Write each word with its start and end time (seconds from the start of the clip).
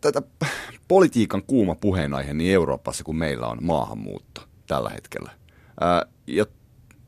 tätä 0.00 0.22
politiikan 0.88 1.42
kuuma 1.42 1.74
puheenaihe 1.74 2.34
niin 2.34 2.54
Euroopassa 2.54 3.04
kuin 3.04 3.16
meillä 3.16 3.46
on 3.46 3.58
maahanmuutto 3.60 4.42
tällä 4.66 4.90
hetkellä. 4.90 5.30
Ää, 5.80 6.06
ja 6.26 6.46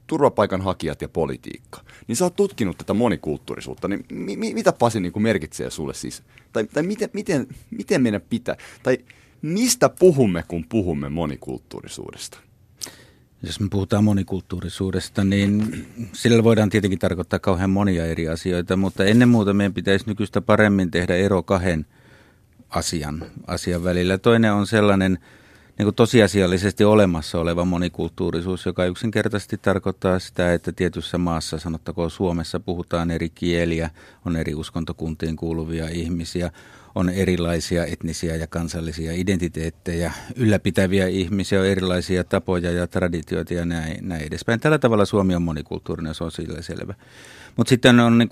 turvapaikanhakijat 0.06 1.02
ja 1.02 1.08
politiikka. 1.08 1.80
Niin 2.08 2.16
sä 2.16 2.24
oot 2.24 2.36
tutkinut 2.36 2.78
tätä 2.78 2.94
monikulttuurisuutta, 2.94 3.88
niin 3.88 4.04
mi- 4.12 4.36
mi- 4.36 4.54
mitä 4.54 4.72
Pasi 4.72 5.00
niin 5.00 5.12
kuin 5.12 5.22
merkitsee 5.22 5.70
sulle 5.70 5.94
siis? 5.94 6.22
Tai, 6.52 6.64
tai 6.64 6.82
miten, 6.82 7.10
miten, 7.12 7.46
miten 7.70 8.02
meidän 8.02 8.20
pitää, 8.30 8.56
tai 8.82 8.98
mistä 9.42 9.88
puhumme, 9.88 10.44
kun 10.48 10.64
puhumme 10.68 11.08
monikulttuurisuudesta? 11.08 12.38
Jos 13.42 13.60
me 13.60 13.68
puhutaan 13.70 14.04
monikulttuurisuudesta, 14.04 15.24
niin 15.24 15.86
sillä 16.12 16.44
voidaan 16.44 16.70
tietenkin 16.70 16.98
tarkoittaa 16.98 17.38
kauhean 17.38 17.70
monia 17.70 18.06
eri 18.06 18.28
asioita, 18.28 18.76
mutta 18.76 19.04
ennen 19.04 19.28
muuta 19.28 19.54
meidän 19.54 19.74
pitäisi 19.74 20.04
nykyistä 20.08 20.40
paremmin 20.40 20.90
tehdä 20.90 21.16
ero 21.16 21.42
kahden 21.42 21.86
asian, 22.70 23.26
asian 23.46 23.84
välillä. 23.84 24.18
Toinen 24.18 24.52
on 24.52 24.66
sellainen 24.66 25.18
niin 25.78 25.86
kuin 25.86 25.94
tosiasiallisesti 25.94 26.84
olemassa 26.84 27.40
oleva 27.40 27.64
monikulttuurisuus, 27.64 28.66
joka 28.66 28.84
yksinkertaisesti 28.84 29.56
tarkoittaa 29.56 30.18
sitä, 30.18 30.52
että 30.52 30.72
tietyssä 30.72 31.18
maassa, 31.18 31.58
sanottakoon 31.58 32.10
Suomessa, 32.10 32.60
puhutaan 32.60 33.10
eri 33.10 33.30
kieliä, 33.30 33.90
on 34.24 34.36
eri 34.36 34.54
uskontokuntiin 34.54 35.36
kuuluvia 35.36 35.88
ihmisiä, 35.88 36.50
on 36.96 37.08
erilaisia 37.08 37.84
etnisiä 37.84 38.36
ja 38.36 38.46
kansallisia 38.46 39.12
identiteettejä, 39.12 40.12
ylläpitäviä 40.36 41.06
ihmisiä, 41.06 41.60
on 41.60 41.66
erilaisia 41.66 42.24
tapoja 42.24 42.72
ja 42.72 42.86
traditioita 42.86 43.54
ja 43.54 43.64
näin, 43.64 44.08
näin 44.08 44.22
edespäin. 44.22 44.60
Tällä 44.60 44.78
tavalla 44.78 45.04
Suomi 45.04 45.34
on 45.34 45.42
monikulttuurinen, 45.42 46.14
se 46.14 46.24
on 46.24 46.32
sillä 46.32 46.62
selvä. 46.62 46.94
Mutta 47.56 47.68
sitten 47.68 48.00
on, 48.00 48.18
niin 48.18 48.28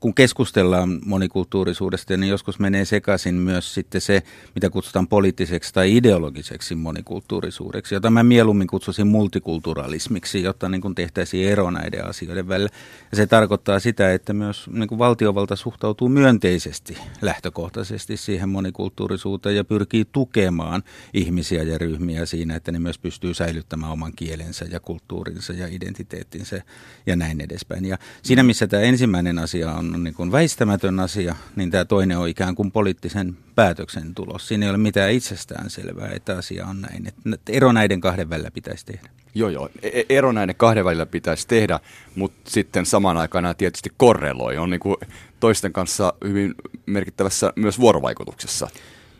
kun 0.00 0.14
keskustellaan 0.14 1.00
monikulttuurisuudesta, 1.04 2.16
niin 2.16 2.30
joskus 2.30 2.58
menee 2.58 2.84
sekaisin 2.84 3.34
myös 3.34 3.74
sitten 3.74 4.00
se, 4.00 4.22
mitä 4.54 4.70
kutsutaan 4.70 5.08
poliittiseksi 5.08 5.74
tai 5.74 5.96
ideologiseksi 5.96 6.74
monikulttuurisuudeksi, 6.74 7.94
jota 7.94 8.10
mä 8.10 8.22
mieluummin 8.22 8.66
kutsuisin 8.66 9.06
multikulturalismiksi, 9.06 10.42
jotta 10.42 10.68
niin 10.68 10.94
tehtäisiin 10.94 11.48
ero 11.48 11.70
näiden 11.70 12.06
asioiden 12.06 12.48
välillä. 12.48 12.70
Ja 13.10 13.16
se 13.16 13.26
tarkoittaa 13.26 13.78
sitä, 13.78 14.12
että 14.12 14.32
myös 14.32 14.70
niin 14.72 14.98
valtiovalta 14.98 15.56
suhtautuu 15.56 16.08
myönteisesti 16.08 16.98
lähtökohtaisesti 17.22 18.05
siihen 18.14 18.48
monikulttuurisuuteen 18.48 19.56
ja 19.56 19.64
pyrkii 19.64 20.04
tukemaan 20.12 20.82
ihmisiä 21.14 21.62
ja 21.62 21.78
ryhmiä 21.78 22.26
siinä, 22.26 22.56
että 22.56 22.72
ne 22.72 22.78
myös 22.78 22.98
pystyy 22.98 23.34
säilyttämään 23.34 23.92
oman 23.92 24.12
kielensä 24.16 24.64
ja 24.64 24.80
kulttuurinsa 24.80 25.52
ja 25.52 25.66
identiteettinsä 25.66 26.62
ja 27.06 27.16
näin 27.16 27.40
edespäin. 27.40 27.84
Ja 27.84 27.98
siinä 28.22 28.42
missä 28.42 28.66
tämä 28.66 28.82
ensimmäinen 28.82 29.38
asia 29.38 29.72
on 29.72 30.04
niin 30.04 30.14
kuin 30.14 30.32
väistämätön 30.32 31.00
asia, 31.00 31.36
niin 31.56 31.70
tämä 31.70 31.84
toinen 31.84 32.18
on 32.18 32.28
ikään 32.28 32.54
kuin 32.54 32.72
poliittisen 32.72 33.36
päätöksen 33.54 34.14
tulos. 34.14 34.48
Siinä 34.48 34.66
ei 34.66 34.70
ole 34.70 34.78
mitään 34.78 35.12
itsestään 35.12 35.70
selvää, 35.70 36.08
että 36.08 36.38
asia 36.38 36.66
on 36.66 36.80
näin. 36.80 37.06
Että 37.06 37.52
ero 37.52 37.72
näiden 37.72 38.00
kahden 38.00 38.30
välillä 38.30 38.50
pitäisi 38.50 38.86
tehdä. 38.86 39.10
Joo, 39.36 39.48
joo. 39.48 39.68
E-, 39.82 39.88
e 40.00 40.04
ero 40.08 40.32
näiden 40.32 40.56
kahden 40.56 40.84
välillä 40.84 41.06
pitäisi 41.06 41.48
tehdä, 41.48 41.80
mutta 42.14 42.50
sitten 42.50 42.86
samaan 42.86 43.16
aikaan 43.16 43.54
tietysti 43.58 43.90
korreloi. 43.96 44.58
On 44.58 44.70
niin 44.70 44.80
kuin 44.80 44.96
toisten 45.40 45.72
kanssa 45.72 46.14
hyvin 46.24 46.54
merkittävässä 46.86 47.52
myös 47.56 47.80
vuorovaikutuksessa. 47.80 48.68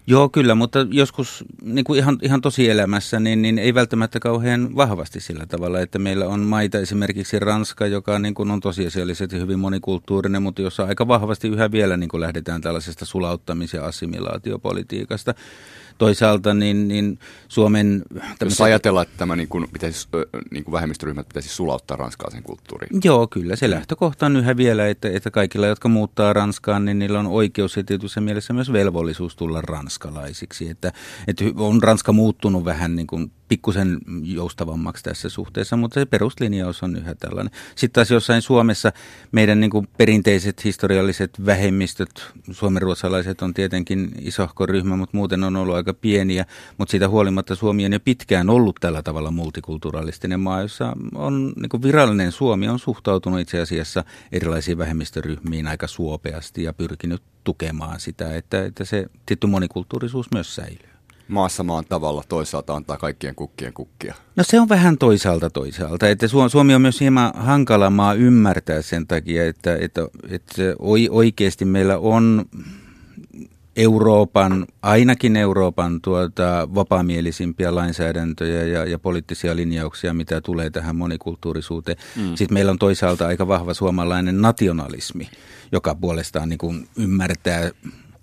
Joo, 0.09 0.29
kyllä, 0.29 0.55
mutta 0.55 0.87
joskus 0.91 1.45
niin 1.63 1.85
kuin 1.85 1.99
ihan, 1.99 2.19
ihan 2.23 2.41
tosielämässä 2.41 3.21
niin, 3.21 3.43
niin 3.43 3.59
ei 3.59 3.75
välttämättä 3.75 4.21
kauhean 4.21 4.77
vahvasti 4.77 5.21
sillä 5.21 5.47
tavalla, 5.47 5.81
että 5.81 5.99
meillä 5.99 6.27
on 6.27 6.41
maita 6.41 6.79
esimerkiksi 6.79 7.39
Ranska, 7.39 7.87
joka 7.87 8.19
niin 8.19 8.35
kuin 8.35 8.51
on 8.51 8.61
tosiasiallisesti 8.61 9.39
hyvin 9.39 9.59
monikulttuurinen, 9.59 10.43
mutta 10.43 10.63
jossa 10.63 10.85
aika 10.85 11.09
vahvasti 11.09 11.49
yhä 11.49 11.71
vielä 11.71 11.97
niin 11.97 12.09
kuin 12.09 12.21
lähdetään 12.21 12.61
tällaisesta 12.61 13.05
sulauttamis- 13.05 13.75
ja 13.75 13.87
assimilaatiopolitiikasta 13.87 15.35
toisaalta 15.99 16.55
niin, 16.55 16.89
niin 16.89 17.19
Suomen... 17.49 18.03
Jos 18.41 18.61
ajatellaan, 18.61 19.07
että 19.07 19.19
tämä 19.19 19.37
niin 19.37 19.49
kuin 19.49 19.69
pitäisi, 19.73 20.09
niin 20.51 20.65
kuin 20.65 20.73
vähemmistöryhmät 20.73 21.29
pitäisi 21.29 21.49
sulauttaa 21.49 21.97
ranskalaisen 21.97 22.43
kulttuuriin. 22.43 23.01
Joo, 23.05 23.27
kyllä. 23.27 23.57
Se 23.57 23.71
lähtökohta 23.71 24.27
on 24.27 24.37
yhä 24.37 24.57
vielä, 24.57 24.89
että, 24.89 25.09
että 25.09 25.31
kaikilla, 25.31 25.67
jotka 25.67 25.89
muuttaa 25.89 26.33
Ranskaan, 26.33 26.85
niin 26.85 26.99
niillä 26.99 27.19
on 27.19 27.27
oikeus 27.27 27.77
ja 27.77 27.85
tietysti 27.85 28.21
mielessä 28.21 28.53
myös 28.53 28.73
velvollisuus 28.73 29.37
tulla 29.37 29.61
ranskalaisiksi. 29.61 30.69
Että, 30.71 30.93
että 31.29 31.45
on 31.57 31.83
Ranska 31.83 32.13
muuttunut 32.13 32.65
vähän 32.65 32.97
niin 32.97 33.07
kuin 33.07 33.33
pikkusen 33.49 33.99
joustavammaksi 34.23 35.05
tässä 35.05 35.29
suhteessa, 35.29 35.77
mutta 35.77 36.01
se 36.01 36.07
peruslinjaus 36.07 36.83
on 36.83 36.97
yhä 36.97 37.15
tällainen. 37.15 37.53
Sitten 37.75 37.95
taas 37.95 38.11
jossain 38.11 38.43
Suomessa 38.43 38.93
meidän 39.33 39.61
niin 39.61 39.71
kuin 39.71 39.89
perinteiset 39.99 40.65
historialliset 40.65 41.47
vähemmistöt, 41.47 42.33
suomenruotsalaiset 42.51 43.43
on 43.43 43.55
tietenkin 43.55 44.11
isohko 44.21 44.67
ryhmä, 44.67 44.97
mutta 44.97 45.17
muuten 45.17 45.45
on 45.45 45.57
ollut 45.57 45.75
aika 45.77 45.95
pieniä, 45.95 46.47
mutta 46.79 46.91
siitä 46.91 47.09
huolimatta 47.09 47.55
Suomi 47.55 47.87
on 47.87 47.93
jo 47.93 48.01
pitkään 48.01 48.51
ollut 48.51 48.77
tällä 48.81 49.03
tavalla 49.03 49.31
multikulturalistinen 49.31 50.41
maa, 50.41 50.63
jossa 50.63 50.93
on 51.15 51.53
niin 51.57 51.69
kuin 51.69 51.83
virallinen 51.83 52.33
Suomi 52.33 52.69
on 52.69 52.79
suhtautunut 52.79 53.41
itse 53.41 53.61
asiassa 53.61 54.05
erilaisiin 54.33 54.79
vähemmistöryhmiin 54.79 55.67
aika 55.67 55.87
suopeasti 55.87 56.63
ja 56.63 56.73
pyrkinyt 56.73 57.23
tukemaan 57.45 58.01
sitä, 58.01 58.37
että, 58.37 58.65
että 58.65 58.85
se 58.85 59.07
tietty 59.27 59.47
monikulttuurisuus 59.47 60.27
myös 60.33 60.55
säilyy 60.55 60.96
maassa 61.29 61.63
maan 61.63 61.85
tavalla 61.89 62.23
toisaalta 62.29 62.77
antaa 62.77 62.97
kaikkien 62.97 63.35
kukkien 63.35 63.73
kukkia? 63.73 64.15
No 64.37 64.45
se 64.45 64.61
on 64.61 64.69
vähän 64.69 64.99
toisaalta 64.99 65.51
toisaalta. 65.51 66.09
Että 66.09 66.27
Suomi 66.49 66.75
on 66.75 66.83
myös 66.83 67.01
hieman 67.01 67.33
hankala 67.35 67.91
maa 67.91 68.15
ymmärtää 68.15 68.83
sen 68.83 69.07
takia, 69.07 69.47
että, 69.47 69.77
että, 69.81 70.09
että 70.31 70.63
oikeasti 71.11 71.65
meillä 71.65 71.99
on 71.99 72.45
Euroopan, 73.77 74.67
ainakin 74.83 75.37
Euroopan 75.37 76.01
tuota, 76.01 76.69
vapaamielisimpiä 76.75 77.75
lainsäädäntöjä 77.75 78.63
ja, 78.65 78.85
ja 78.85 78.99
poliittisia 78.99 79.57
linjauksia, 79.57 80.15
mitä 80.15 80.41
tulee 80.41 80.71
tähän 80.71 80.97
monikulttuurisuuteen. 80.97 81.99
Mm. 82.17 82.35
Sitten 82.35 82.55
meillä 82.55 82.73
on 82.73 82.79
toisaalta 82.79 83.27
aika 83.27 83.49
vahva 83.49 83.75
suomalainen 83.75 84.41
nationalismi, 84.41 85.29
joka 85.73 85.95
puolestaan 85.95 86.49
niin 86.49 86.59
kuin 86.59 86.89
ymmärtää 86.97 87.71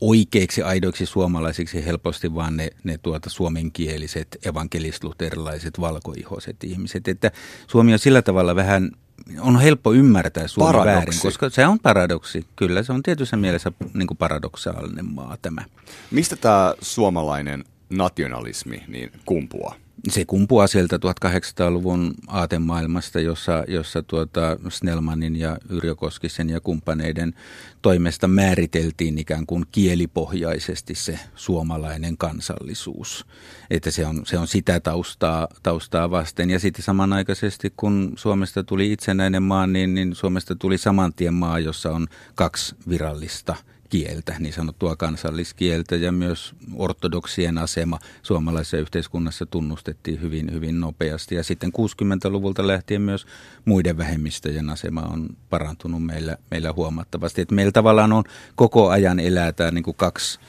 oikeiksi, 0.09 0.61
aidoiksi 0.61 1.05
suomalaisiksi 1.05 1.85
helposti 1.85 2.35
vaan 2.35 2.57
ne, 2.57 2.69
ne 2.83 2.97
tuota 2.97 3.29
suomenkieliset, 3.29 4.37
evankelistluterilaiset, 4.45 5.79
valkoihoiset 5.79 6.63
ihmiset. 6.63 7.07
Että 7.07 7.31
Suomi 7.67 7.93
on 7.93 7.99
sillä 7.99 8.21
tavalla 8.21 8.55
vähän 8.55 8.91
on 9.39 9.59
helppo 9.59 9.93
ymmärtää 9.93 10.47
Suomi 10.47 10.71
paradoksi. 10.71 10.95
väärin, 10.95 11.19
koska 11.21 11.49
se 11.49 11.67
on 11.67 11.79
paradoksi. 11.79 12.45
Kyllä, 12.55 12.83
se 12.83 12.93
on 12.93 13.03
tietyssä 13.03 13.37
mielessä 13.37 13.71
niin 13.93 14.07
kuin 14.07 14.17
paradoksaalinen 14.17 15.05
maa 15.05 15.37
tämä. 15.41 15.65
Mistä 16.11 16.35
tämä 16.35 16.73
suomalainen 16.81 17.63
nationalismi 17.89 18.83
niin 18.87 19.11
kumpuaa? 19.25 19.75
Se 20.09 20.25
kumpuaa 20.25 20.67
sieltä 20.67 20.97
1800-luvun 20.97 22.13
aatemaailmasta, 22.27 23.19
jossa, 23.19 23.63
jossa 23.67 24.03
tuota 24.03 24.57
Snellmanin 24.69 25.35
ja 25.35 25.57
Yrjö 25.69 25.95
Koskisen 25.95 26.49
ja 26.49 26.59
kumppaneiden 26.59 27.33
toimesta 27.81 28.27
määriteltiin 28.27 29.17
ikään 29.17 29.45
kuin 29.45 29.65
kielipohjaisesti 29.71 30.95
se 30.95 31.19
suomalainen 31.35 32.17
kansallisuus. 32.17 33.25
Että 33.69 33.91
se 33.91 34.05
on, 34.05 34.21
se 34.25 34.37
on 34.37 34.47
sitä 34.47 34.79
taustaa, 34.79 35.47
taustaa 35.63 36.11
vasten. 36.11 36.49
Ja 36.49 36.59
sitten 36.59 36.83
samanaikaisesti, 36.83 37.73
kun 37.77 38.13
Suomesta 38.15 38.63
tuli 38.63 38.91
itsenäinen 38.91 39.43
maa, 39.43 39.67
niin, 39.67 39.93
niin 39.93 40.15
Suomesta 40.15 40.55
tuli 40.55 40.77
samantien 40.77 41.33
maa, 41.33 41.59
jossa 41.59 41.91
on 41.91 42.07
kaksi 42.35 42.75
virallista– 42.89 43.55
kieltä, 43.93 44.35
niin 44.39 44.53
sanottua 44.53 44.95
kansalliskieltä 44.95 45.95
ja 45.95 46.11
myös 46.11 46.55
ortodoksien 46.75 47.57
asema 47.57 47.99
suomalaisessa 48.23 48.77
yhteiskunnassa 48.77 49.45
tunnustettiin 49.45 50.21
hyvin, 50.21 50.53
hyvin 50.53 50.79
nopeasti. 50.79 51.35
Ja 51.35 51.43
sitten 51.43 51.71
60-luvulta 51.77 52.67
lähtien 52.67 53.01
myös 53.01 53.25
muiden 53.65 53.97
vähemmistöjen 53.97 54.69
asema 54.69 55.01
on 55.01 55.29
parantunut 55.49 56.05
meillä, 56.05 56.37
meillä 56.51 56.73
huomattavasti. 56.73 57.41
Että 57.41 57.55
meillä 57.55 57.71
tavallaan 57.71 58.13
on 58.13 58.23
koko 58.55 58.89
ajan 58.89 59.19
elää 59.19 59.51
tämä 59.51 59.71
niin 59.71 59.83
kuin 59.83 59.97
kaksi, 59.97 60.39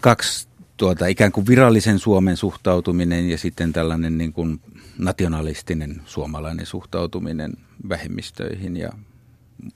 kaksi 0.00 0.48
tuota, 0.76 1.06
ikään 1.06 1.32
kuin 1.32 1.46
virallisen 1.46 1.98
Suomen 1.98 2.36
suhtautuminen 2.36 3.30
ja 3.30 3.38
sitten 3.38 3.72
tällainen 3.72 4.18
niin 4.18 4.32
kuin 4.32 4.60
nationalistinen 4.98 6.02
suomalainen 6.04 6.66
suhtautuminen 6.66 7.52
vähemmistöihin 7.88 8.76
ja 8.76 8.92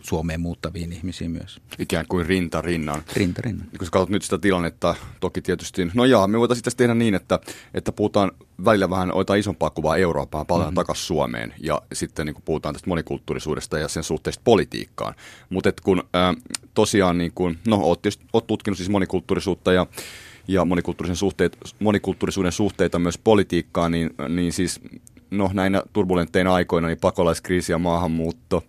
Suomeen 0.00 0.41
muuttaviin 0.41 0.93
ihmisiin 0.93 1.31
myös. 1.31 1.61
Ikään 1.79 2.06
kuin 2.09 2.27
rinta 2.27 2.61
rinnan. 2.61 3.03
Rinta 3.17 3.43
rinnan. 3.44 3.67
Kun 3.79 3.87
sä 3.87 3.91
katsot 3.91 4.09
nyt 4.09 4.23
sitä 4.23 4.38
tilannetta, 4.38 4.94
toki 5.21 5.43
tietysti, 5.43 5.91
no 5.94 6.05
jaa, 6.05 6.29
me 6.29 6.38
voitaisiin 6.38 6.77
tehdä 6.77 6.94
niin, 6.94 7.15
että, 7.15 7.41
että 7.75 7.93
puhutaan 7.93 8.31
välillä 8.65 8.91
vähän 8.91 9.15
otetaan 9.15 9.38
isompaa 9.38 9.71
kuvaa 9.71 9.97
Eurooppaan, 9.97 10.47
palataan 10.47 10.69
mm-hmm. 10.69 10.75
takaisin 10.75 11.06
Suomeen 11.06 11.55
ja 11.61 11.82
sitten 11.93 12.27
niin 12.27 12.37
puhutaan 12.44 12.75
tästä 12.75 12.91
monikulttuurisuudesta 12.91 13.79
ja 13.79 13.88
sen 13.88 14.03
suhteesta 14.03 14.41
politiikkaan. 14.44 15.15
Mutta 15.50 15.73
kun 15.82 15.99
äh, 15.99 16.37
tosiaan, 16.75 17.19
niin 17.19 17.32
kun, 17.35 17.59
no 17.67 17.77
oot, 17.77 18.03
tietysti, 18.03 18.25
oot 18.32 18.47
tutkinut 18.47 18.79
siis 18.79 18.91
monikulttuurisuutta 18.91 19.73
ja 19.73 19.87
ja 20.49 20.65
monikulttuurisen 20.65 21.17
suhteet, 21.17 21.59
monikulttuurisuuden 21.79 22.53
suhteita 22.53 22.99
myös 22.99 23.19
politiikkaan, 23.19 23.93
niin, 23.93 24.11
niin 24.29 24.53
siis 24.53 24.81
no 25.31 25.50
näinä 25.53 25.82
turbulentteina 25.93 26.55
aikoina 26.55 26.88
niin 26.88 26.99
pakolaiskriisi 27.00 27.73
ja 27.73 27.79
maahanmuutto, 27.79 28.65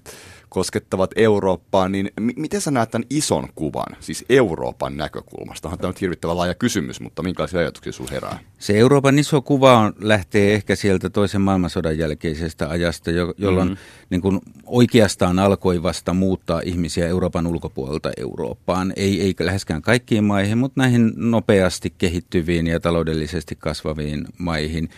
koskettavat 0.52 1.12
Eurooppaa, 1.16 1.90
niin 1.90 2.12
m- 2.20 2.42
miten 2.42 2.62
sä 2.62 2.72
näet 2.72 2.92
tämän 2.92 3.08
ison 3.10 3.48
kuvan, 3.56 3.96
siis 4.00 4.26
Euroopan 4.30 4.98
näkökulmasta? 4.98 5.68
Onhan 5.68 5.80
tämä 5.80 5.90
nyt 5.90 6.02
hirvittävän 6.02 6.38
laaja 6.38 6.54
kysymys, 6.54 7.00
mutta 7.02 7.24
minkälaisia 7.24 7.60
ajatuksia 7.60 7.94
sinulla 7.94 8.12
herää? 8.12 8.40
Se 8.60 8.78
Euroopan 8.78 9.20
iso 9.20 9.42
kuva 9.42 9.78
on, 9.78 9.94
lähtee 10.02 10.54
ehkä 10.54 10.76
sieltä 10.76 11.10
toisen 11.10 11.42
maailmansodan 11.42 11.98
jälkeisestä 11.98 12.70
ajasta, 12.70 13.12
jo, 13.12 13.34
jolloin 13.38 13.68
mm-hmm. 13.68 14.06
niin 14.10 14.22
kuin 14.22 14.40
oikeastaan 14.66 15.40
alkoi 15.40 15.84
vasta 15.84 16.14
muuttaa 16.14 16.62
ihmisiä 16.66 17.08
Euroopan 17.08 17.48
ulkopuolelta 17.48 18.12
Eurooppaan. 18.18 18.94
Ei, 18.96 19.22
ei 19.22 19.36
läheskään 19.40 19.82
kaikkiin 19.82 20.24
maihin, 20.24 20.58
mutta 20.58 20.82
näihin 20.82 21.14
nopeasti 21.16 21.94
kehittyviin 21.98 22.68
ja 22.68 22.80
taloudellisesti 22.80 23.56
kasvaviin 23.56 24.26
maihin 24.38 24.90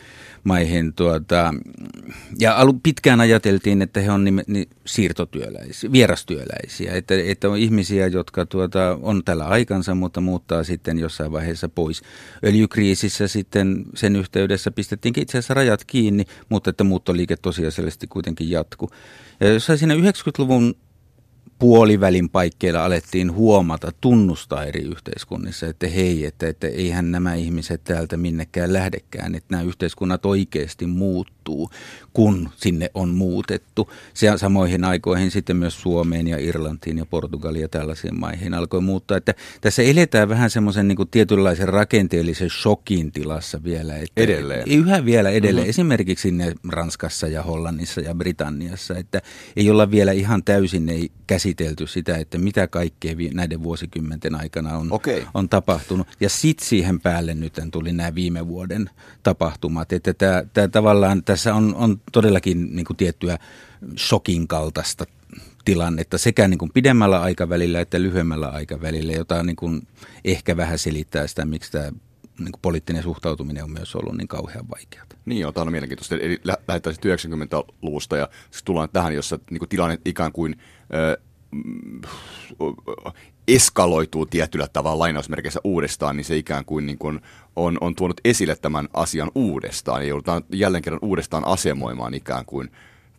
maihin. 0.43 0.93
Tuota, 0.93 1.53
ja 2.39 2.55
alu, 2.55 2.73
pitkään 2.83 3.21
ajateltiin, 3.21 3.81
että 3.81 4.01
he 4.01 4.11
on 4.11 4.23
nim, 4.23 4.39
ni, 4.47 4.67
siirtotyöläisiä, 4.85 5.91
vierastyöläisiä, 5.91 6.93
että, 6.93 7.15
että 7.25 7.49
on 7.49 7.57
ihmisiä, 7.57 8.07
jotka 8.07 8.45
tuota, 8.45 8.97
on 9.01 9.23
tällä 9.23 9.45
aikansa, 9.45 9.95
mutta 9.95 10.21
muuttaa 10.21 10.63
sitten 10.63 10.99
jossain 10.99 11.31
vaiheessa 11.31 11.69
pois. 11.69 12.01
Öljykriisissä 12.45 13.27
sitten 13.27 13.83
sen 13.95 14.15
yhteydessä 14.15 14.71
pistettiin 14.71 15.13
itse 15.17 15.37
asiassa 15.37 15.53
rajat 15.53 15.85
kiinni, 15.85 16.25
mutta 16.49 16.69
että 16.69 16.83
muuttoliike 16.83 17.35
tosiasiallisesti 17.35 18.07
kuitenkin 18.07 18.49
jatkuu. 18.49 18.89
Ja 19.39 19.53
jos 19.53 19.67
siinä 19.75 19.95
90-luvun 19.95 20.75
puolivälin 21.63 22.29
paikkeilla 22.29 22.85
alettiin 22.85 23.33
huomata, 23.33 23.91
tunnustaa 24.01 24.65
eri 24.65 24.81
yhteiskunnissa, 24.81 25.67
että 25.67 25.87
hei, 25.87 26.25
että, 26.25 26.47
että 26.47 26.67
eihän 26.67 27.11
nämä 27.11 27.33
ihmiset 27.35 27.83
täältä 27.83 28.17
minnekään 28.17 28.73
lähdekään, 28.73 29.35
että 29.35 29.47
nämä 29.51 29.63
yhteiskunnat 29.63 30.25
oikeasti 30.25 30.85
muuttuu, 30.85 31.42
kun 32.13 32.49
sinne 32.55 32.89
on 32.93 33.09
muutettu. 33.09 33.91
Se, 34.13 34.31
samoihin 34.35 34.83
aikoihin 34.83 35.31
sitten 35.31 35.55
myös 35.55 35.81
Suomeen 35.81 36.27
ja 36.27 36.37
Irlantiin 36.37 36.97
ja 36.97 37.05
Portugaliin 37.05 37.61
ja 37.61 37.69
tällaisiin 37.69 38.19
maihin 38.19 38.53
alkoi 38.53 38.81
muuttaa. 38.81 39.17
Että 39.17 39.33
tässä 39.61 39.83
eletään 39.83 40.29
vähän 40.29 40.49
semmoisen 40.49 40.87
niin 40.87 40.97
tietynlaisen 41.11 41.69
rakenteellisen 41.69 42.49
shokin 42.49 43.11
tilassa 43.11 43.63
vielä. 43.63 43.97
Että 43.97 44.21
edelleen. 44.21 44.71
Yhä 44.71 45.05
vielä 45.05 45.29
edelleen. 45.29 45.55
Mm-hmm. 45.55 45.69
Esimerkiksi 45.69 46.21
sinne 46.21 46.53
Ranskassa 46.69 47.27
ja 47.27 47.43
Hollannissa 47.43 48.01
ja 48.01 48.15
Britanniassa, 48.15 48.97
että 48.97 49.21
ei 49.55 49.69
olla 49.69 49.91
vielä 49.91 50.11
ihan 50.11 50.43
täysin 50.43 50.89
ei 50.89 51.11
käsitelty 51.27 51.87
sitä, 51.87 52.17
että 52.17 52.37
mitä 52.37 52.67
kaikkea 52.67 53.15
näiden 53.33 53.63
vuosikymmenten 53.63 54.35
aikana 54.35 54.77
on, 54.77 54.91
okay. 54.91 55.23
on 55.33 55.49
tapahtunut. 55.49 56.07
Ja 56.19 56.29
sitten 56.29 56.67
siihen 56.67 56.99
päälle 56.99 57.33
nyt 57.33 57.53
tuli 57.71 57.93
nämä 57.93 58.15
viime 58.15 58.47
vuoden 58.47 58.89
tapahtumat. 59.23 59.93
Että 59.93 60.13
tämä, 60.13 60.43
tämä 60.53 60.67
tavallaan 60.67 61.23
tässä 61.33 61.55
on, 61.55 61.75
on 61.75 62.01
todellakin 62.11 62.75
niin 62.75 62.85
kuin 62.85 62.97
tiettyä 62.97 63.37
shokin 63.97 64.47
kaltaista 64.47 65.05
tilannetta 65.65 66.17
sekä 66.17 66.47
niin 66.47 66.57
kuin 66.57 66.71
pidemmällä 66.73 67.21
aikavälillä 67.21 67.81
että 67.81 68.01
lyhyemmällä 68.01 68.47
aikavälillä, 68.47 69.13
jota 69.13 69.43
niin 69.43 69.55
kuin 69.55 69.87
ehkä 70.25 70.57
vähän 70.57 70.79
selittää 70.79 71.27
sitä, 71.27 71.45
miksi 71.45 71.71
tämä 71.71 71.85
niin 72.39 72.51
kuin 72.51 72.61
poliittinen 72.61 73.03
suhtautuminen 73.03 73.63
on 73.63 73.71
myös 73.71 73.95
ollut 73.95 74.17
niin 74.17 74.27
kauhean 74.27 74.69
vaikeaa. 74.69 75.05
Niin 75.25 75.47
on, 75.47 75.53
tämä 75.53 75.61
on 75.61 75.71
mielenkiintoista. 75.71 76.15
Eli 76.15 76.41
lähdetään 76.67 76.95
90-luvusta 76.95 78.17
ja 78.17 78.29
tullaan 78.65 78.89
tähän, 78.93 79.15
jossa 79.15 79.39
niin 79.49 79.59
kuin 79.59 79.69
tilanne 79.69 79.99
ikään 80.05 80.31
kuin 80.31 80.55
ö, 80.93 81.17
eskaloituu 83.47 84.25
tietyllä 84.25 84.67
tavalla 84.73 84.99
lainausmerkeissä 84.99 85.59
uudestaan, 85.63 86.17
niin 86.17 86.25
se 86.25 86.37
ikään 86.37 86.65
kuin, 86.65 86.85
niin 86.85 86.97
kuin 86.97 87.21
on, 87.55 87.77
on 87.81 87.95
tuonut 87.95 88.21
esille 88.25 88.55
tämän 88.55 88.89
asian 88.93 89.31
uudestaan 89.35 90.01
ja 90.01 90.07
joudutaan 90.07 90.43
jälleen 90.51 90.83
kerran 90.83 90.99
uudestaan 91.01 91.47
asemoimaan 91.47 92.13
ikään 92.13 92.45
kuin 92.45 92.71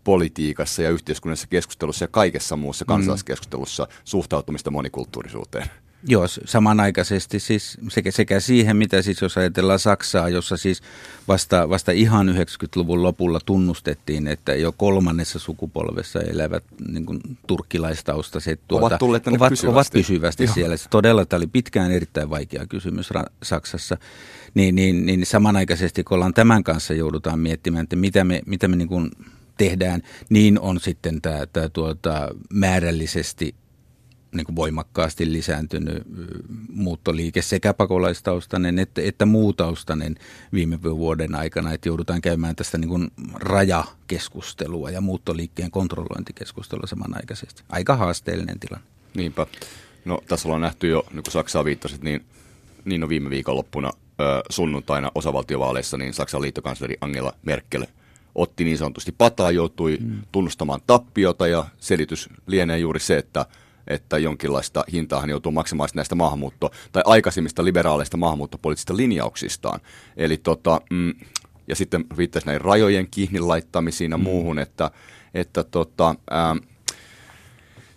politiikassa 0.04 0.82
ja 0.82 0.90
yhteiskunnallisessa 0.90 1.48
keskustelussa 1.48 2.04
ja 2.04 2.08
kaikessa 2.08 2.56
muussa 2.56 2.84
mm. 2.84 2.86
kansalaiskeskustelussa 2.86 3.88
suhtautumista 4.04 4.70
monikulttuurisuuteen. 4.70 5.70
Joo, 6.08 6.24
samanaikaisesti 6.44 7.40
siis 7.40 7.78
sekä, 7.88 8.10
sekä 8.10 8.40
siihen, 8.40 8.76
mitä 8.76 9.02
siis 9.02 9.20
jos 9.22 9.38
ajatellaan 9.38 9.78
Saksaa, 9.78 10.28
jossa 10.28 10.56
siis 10.56 10.82
vasta, 11.28 11.68
vasta 11.68 11.92
ihan 11.92 12.28
90-luvun 12.28 13.02
lopulla 13.02 13.40
tunnustettiin, 13.46 14.28
että 14.28 14.54
jo 14.54 14.72
kolmannessa 14.72 15.38
sukupolvessa 15.38 16.20
elävät 16.20 16.64
niin 16.88 17.06
kuin, 17.06 17.20
turkkilaistaustaiset 17.46 18.60
tuota, 18.68 18.86
ovat, 18.86 18.98
tulleet 18.98 19.26
ovat, 19.26 19.48
pysyvästi. 19.48 19.66
ovat 19.66 19.86
pysyvästi 19.92 20.44
Joo. 20.44 20.54
siellä. 20.54 20.76
Todella 20.90 21.26
tämä 21.26 21.38
oli 21.38 21.46
pitkään 21.46 21.92
erittäin 21.92 22.30
vaikea 22.30 22.66
kysymys 22.66 23.10
Ra- 23.10 23.32
Saksassa. 23.42 23.96
Niin, 24.54 24.74
niin, 24.74 25.06
niin 25.06 25.26
samanaikaisesti, 25.26 26.04
kun 26.04 26.14
ollaan 26.14 26.34
tämän 26.34 26.64
kanssa 26.64 26.94
joudutaan 26.94 27.38
miettimään, 27.38 27.82
että 27.82 27.96
mitä 27.96 28.24
me, 28.24 28.42
mitä 28.46 28.68
me 28.68 28.76
niin 28.76 28.88
kuin 28.88 29.10
tehdään, 29.56 30.02
niin 30.28 30.60
on 30.60 30.80
sitten 30.80 31.22
tämä, 31.22 31.46
tämä 31.52 31.68
tuota, 31.68 32.28
määrällisesti 32.52 33.54
niin 34.34 34.44
kuin 34.44 34.56
voimakkaasti 34.56 35.32
lisääntynyt 35.32 36.02
muuttoliike 36.68 37.42
sekä 37.42 37.74
pakolaistaustainen 37.74 38.78
että, 38.78 39.02
että 39.02 39.26
muutaustainen 39.26 40.14
viime 40.52 40.82
vuoden 40.82 41.34
aikana, 41.34 41.72
että 41.72 41.88
joudutaan 41.88 42.20
käymään 42.20 42.56
tästä 42.56 42.78
niin 42.78 42.88
kuin 42.88 43.10
rajakeskustelua 43.34 44.90
ja 44.90 45.00
muuttoliikkeen 45.00 45.70
kontrollointikeskustelua 45.70 46.86
samanaikaisesti. 46.86 47.62
Aika 47.68 47.96
haasteellinen 47.96 48.60
tilanne. 48.60 48.86
Niinpä. 49.14 49.46
No 50.04 50.22
tässä 50.28 50.48
ollaan 50.48 50.62
nähty 50.62 50.88
jo, 50.88 51.04
niin 51.12 51.22
kuin 51.22 51.32
Saksaa 51.32 51.64
viittasit, 51.64 52.02
niin, 52.02 52.24
niin 52.84 53.00
no 53.00 53.08
viime 53.08 53.30
viikonloppuna 53.30 53.90
sunnuntaina 54.50 55.10
osavaltiovaaleissa, 55.14 55.96
niin 55.96 56.14
Saksan 56.14 56.42
liittokansleri 56.42 56.96
Angela 57.00 57.32
Merkel 57.42 57.86
otti 58.34 58.64
niin 58.64 58.78
sanotusti 58.78 59.12
pataa, 59.18 59.50
joutui 59.50 59.98
mm. 60.00 60.22
tunnustamaan 60.32 60.80
tappiota 60.86 61.46
ja 61.46 61.64
selitys 61.78 62.28
lienee 62.46 62.78
juuri 62.78 63.00
se, 63.00 63.18
että– 63.18 63.46
että 63.86 64.18
jonkinlaista 64.18 64.84
hintaa 64.92 65.20
hän 65.20 65.30
joutuu 65.30 65.52
maksamaan 65.52 65.88
näistä 65.94 66.14
maahanmuutto- 66.14 66.70
tai 66.92 67.02
aikaisemmista 67.06 67.64
liberaaleista 67.64 68.16
maahanmuuttopoliittisista 68.16 68.96
linjauksistaan. 68.96 69.80
Eli 70.16 70.36
tota, 70.36 70.80
mm, 70.90 71.14
ja 71.68 71.76
sitten 71.76 72.04
viittaisi 72.16 72.46
näihin 72.46 72.60
rajojen 72.60 73.08
kiinni 73.10 73.40
laittamisiin 73.40 74.10
ja 74.10 74.18
mm. 74.18 74.24
muuhun, 74.24 74.58
että, 74.58 74.90
että 75.34 75.64
tota, 75.64 76.14
ää, 76.30 76.56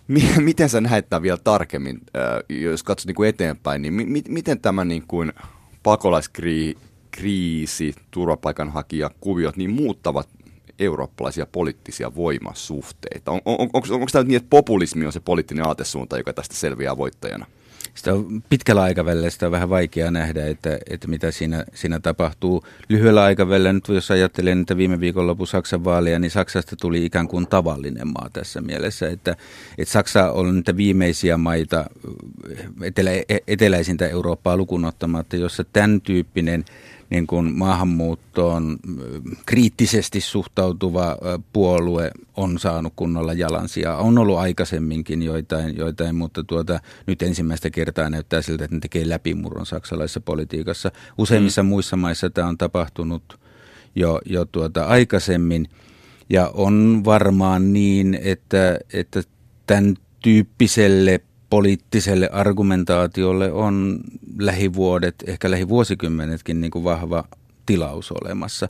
miten 0.38 0.68
sä 0.68 0.80
näet 0.80 1.08
tämän 1.08 1.22
vielä 1.22 1.38
tarkemmin, 1.44 2.00
ää, 2.14 2.40
jos 2.48 2.82
katsot 2.82 3.06
niin 3.06 3.14
kuin 3.14 3.28
eteenpäin, 3.28 3.82
niin 3.82 3.94
mi- 3.94 4.22
miten 4.28 4.60
tämä 4.60 4.84
niin 4.84 5.04
kuin 5.08 5.32
pakolaiskriisi, 5.82 7.94
turvapaikanhakija, 8.10 9.10
kuviot, 9.20 9.56
niin 9.56 9.70
muuttavat 9.70 10.28
eurooppalaisia 10.78 11.46
poliittisia 11.46 12.14
voimasuhteita? 12.14 13.30
On, 13.32 13.40
on, 13.44 13.58
onko, 13.60 13.88
onko 13.90 14.06
tämä 14.12 14.24
niin, 14.24 14.36
että 14.36 14.50
populismi 14.50 15.06
on 15.06 15.12
se 15.12 15.20
poliittinen 15.20 15.66
aatesuunta, 15.66 16.18
joka 16.18 16.32
tästä 16.32 16.54
selviää 16.54 16.96
voittajana? 16.96 17.46
Sitä 17.98 18.14
on 18.14 18.42
pitkällä 18.48 18.82
aikavälillä 18.82 19.30
sitä 19.30 19.46
on 19.46 19.52
vähän 19.52 19.70
vaikea 19.70 20.10
nähdä, 20.10 20.46
että, 20.46 20.78
että 20.90 21.08
mitä 21.08 21.30
siinä, 21.30 21.64
siinä 21.74 22.00
tapahtuu. 22.00 22.64
Lyhyellä 22.88 23.24
aikavälillä, 23.24 23.72
nyt 23.72 23.88
jos 23.88 24.10
ajattelen, 24.10 24.60
että 24.60 24.76
viime 24.76 25.00
viikonloppu 25.00 25.46
Saksan 25.46 25.84
vaaleja, 25.84 26.18
niin 26.18 26.30
Saksasta 26.30 26.76
tuli 26.76 27.04
ikään 27.04 27.28
kuin 27.28 27.46
tavallinen 27.46 28.08
maa 28.08 28.30
tässä 28.32 28.60
mielessä, 28.60 29.08
että, 29.08 29.36
että 29.78 29.92
Saksa 29.92 30.32
on 30.32 30.54
niitä 30.54 30.76
viimeisiä 30.76 31.36
maita 31.36 31.84
etelä, 32.82 33.10
eteläisintä 33.48 34.08
Eurooppaa 34.08 34.56
lukunottamatta, 34.56 35.36
jossa 35.36 35.64
tämän 35.64 36.00
tyyppinen– 36.00 36.64
niin 37.10 37.26
kuin 37.26 37.58
maahanmuuttoon 37.58 38.78
kriittisesti 39.46 40.20
suhtautuva 40.20 41.16
puolue 41.52 42.10
on 42.36 42.58
saanut 42.58 42.92
kunnolla 42.96 43.32
jalansia. 43.32 43.96
On 43.96 44.18
ollut 44.18 44.38
aikaisemminkin 44.38 45.22
joitain, 45.22 45.76
joitain 45.76 46.16
mutta 46.16 46.44
tuota, 46.44 46.80
nyt 47.06 47.22
ensimmäistä 47.22 47.70
kertaa 47.70 48.10
näyttää 48.10 48.42
siltä, 48.42 48.64
että 48.64 48.76
ne 48.76 48.80
tekee 48.80 49.08
läpimurron 49.08 49.66
saksalaisessa 49.66 50.20
politiikassa. 50.20 50.90
Useimmissa 51.18 51.62
mm. 51.62 51.68
muissa 51.68 51.96
maissa 51.96 52.30
tämä 52.30 52.48
on 52.48 52.58
tapahtunut 52.58 53.40
jo, 53.94 54.20
jo 54.24 54.44
tuota 54.44 54.84
aikaisemmin. 54.84 55.68
Ja 56.30 56.50
on 56.54 57.02
varmaan 57.04 57.72
niin, 57.72 58.18
että, 58.22 58.78
että 58.92 59.22
tämän 59.66 59.96
tyyppiselle 60.22 61.20
poliittiselle 61.50 62.28
argumentaatiolle 62.32 63.52
on 63.52 64.00
lähivuodet, 64.38 65.14
ehkä 65.26 65.50
lähivuosikymmenetkin 65.50 66.60
niin 66.60 66.70
kuin 66.70 66.84
vahva 66.84 67.24
tilaus 67.66 68.12
olemassa. 68.12 68.68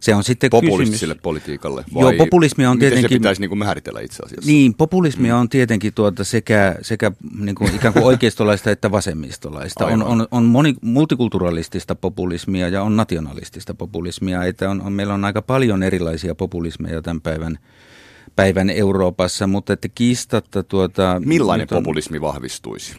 Se 0.00 0.14
on 0.14 0.24
sitten 0.24 0.50
Populistiselle 0.50 1.14
kysymys. 1.14 1.22
politiikalle 1.22 1.84
vai 1.94 2.02
Joo, 2.02 2.12
populismi 2.24 2.66
on 2.66 2.78
tietenkin, 2.78 3.08
se 3.10 3.14
pitäisi 3.14 3.40
niin 3.40 3.48
kuin 3.48 3.58
määritellä 3.58 4.00
itse 4.00 4.22
asiassa? 4.26 4.50
Niin, 4.50 4.74
populismi 4.74 5.28
mm. 5.28 5.34
on 5.34 5.48
tietenkin 5.48 5.94
tuota 5.94 6.24
sekä, 6.24 6.76
sekä 6.82 7.12
niin 7.38 7.54
kuin 7.54 7.74
ikään 7.74 7.94
kuin 7.94 8.04
oikeistolaista 8.04 8.70
että 8.70 8.90
vasemmistolaista. 8.90 9.86
On, 9.86 10.02
on, 10.02 10.28
on 10.30 10.44
moni, 10.44 10.74
multikulturalistista 10.80 11.94
populismia 11.94 12.68
ja 12.68 12.82
on 12.82 12.96
nationalistista 12.96 13.74
populismia. 13.74 14.44
Että 14.44 14.70
on, 14.70 14.82
on, 14.82 14.92
meillä 14.92 15.14
on 15.14 15.24
aika 15.24 15.42
paljon 15.42 15.82
erilaisia 15.82 16.34
populismeja 16.34 17.02
tämän 17.02 17.20
päivän 17.20 17.58
päivän 18.36 18.70
Euroopassa, 18.70 19.46
mutta 19.46 19.72
että 19.72 19.88
kiistatta 19.88 20.62
tuota... 20.62 21.22
Millainen 21.24 21.66
on, 21.70 21.82
populismi 21.82 22.20
vahvistuisi? 22.20 22.96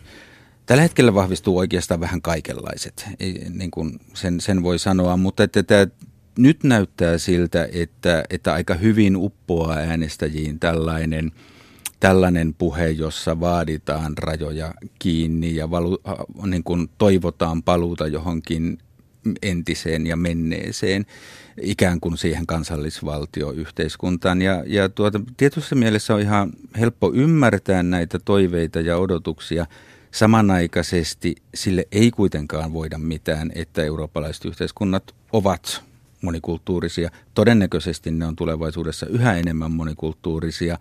Tällä 0.66 0.84
hetkellä 0.84 1.14
vahvistuu 1.14 1.58
oikeastaan 1.58 2.00
vähän 2.00 2.22
kaikenlaiset, 2.22 3.10
niin 3.50 3.72
kuin 3.72 4.00
sen, 4.14 4.42
sen 4.42 4.64
voi 4.64 4.80
sanoa, 4.80 5.18
mutta 5.18 5.44
että 5.44 5.64
tämä 5.64 5.88
nyt 6.38 6.64
näyttää 6.64 7.18
siltä, 7.18 7.70
että, 7.72 8.24
että 8.30 8.54
aika 8.54 8.74
hyvin 8.74 9.18
uppoaa 9.18 9.76
äänestäjiin 9.76 10.60
tällainen, 10.60 11.32
tällainen 12.00 12.54
puhe, 12.54 12.90
jossa 12.90 13.40
vaaditaan 13.40 14.18
rajoja 14.18 14.74
kiinni 15.00 15.56
ja 15.56 15.72
valu, 15.72 15.98
niin 16.46 16.64
kuin 16.64 16.90
toivotaan 16.98 17.64
paluuta 17.64 18.08
johonkin 18.08 18.78
entiseen 19.42 20.08
ja 20.08 20.16
menneeseen, 20.16 21.06
ikään 21.62 22.00
kuin 22.00 22.18
siihen 22.18 22.46
kansallisvaltioyhteiskuntaan. 22.46 24.42
Ja, 24.42 24.64
ja 24.68 24.90
tuota, 24.90 25.22
tietyssä 25.38 25.76
mielessä 25.76 26.16
on 26.16 26.22
ihan 26.22 26.52
helppo 26.80 27.12
ymmärtää 27.14 27.84
näitä 27.84 28.20
toiveita 28.26 28.80
ja 28.80 28.98
odotuksia. 28.98 29.66
Samanaikaisesti 30.12 31.36
sille 31.56 31.88
ei 31.92 32.12
kuitenkaan 32.12 32.74
voida 32.74 32.98
mitään, 32.98 33.52
että 33.56 33.84
eurooppalaiset 33.84 34.46
yhteiskunnat 34.46 35.16
ovat 35.34 35.84
monikulttuurisia. 36.22 37.10
Todennäköisesti 37.34 38.12
ne 38.12 38.26
on 38.26 38.36
tulevaisuudessa 38.36 39.06
yhä 39.06 39.38
enemmän 39.38 39.72
monikulttuurisia 39.72 40.78